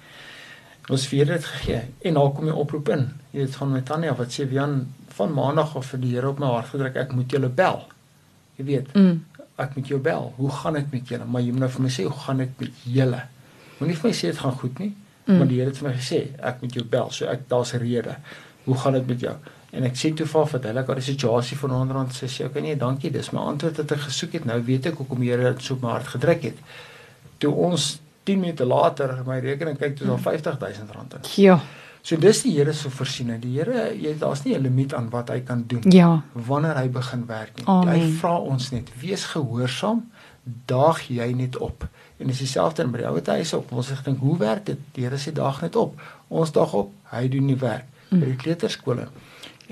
[0.92, 3.06] Ons vier dit gegee en daar kom die oproep in.
[3.32, 4.82] Jy weet van met Tanya wat sê Wian
[5.16, 7.80] van maandag af vir die Here op my hart gedruk ek moet julle bel.
[8.58, 9.46] Jy weet mm.
[9.64, 10.28] ek moet jou bel.
[10.36, 11.28] Hoe gaan dit met julle?
[11.28, 13.22] Maar jy moet nou vir my sê hoe gaan dit met julle?
[13.78, 14.92] Moenie vir my sê dit gaan goed nie.
[15.24, 15.38] Mm.
[15.38, 16.22] Maar die Here het vir my gesê
[16.52, 17.12] ek moet jou bel.
[17.14, 18.16] So ek daar's 'n rede.
[18.64, 19.36] Hoe gaan dit met jou?
[19.72, 22.60] En ek sê toe vir vir hulle dat die situasie van onderhand sê sy, okay
[22.60, 24.48] nee, dankie, dis my antwoord wat ek gesoek het.
[24.48, 26.58] Nou weet ek hoekom die Here dit so my hart gedruk het.
[27.40, 27.86] Toe ons
[28.28, 31.30] 10 minute later my rekening kyk, toe is daar R50000 in.
[31.40, 31.56] Ja.
[32.04, 33.40] So dis die Here se voorsiening.
[33.40, 36.22] Die Here, jy daar's nie 'n limiet aan wat hy kan doen ja.
[36.34, 37.66] wanneer hy begin werk nie.
[37.66, 37.94] Amen.
[37.94, 40.04] Hy vra ons net, wees gehoorsaam,
[40.66, 41.88] daag jy net op.
[42.18, 43.72] En dis dieselfde by die ou huis op.
[43.72, 44.78] Ons sê dink, hoe werk dit?
[44.92, 45.96] Die Here sê daag net op.
[46.28, 47.86] Ons daag op, hy doen die werk.
[48.10, 48.20] Mm.
[48.20, 49.08] By die kleuterskole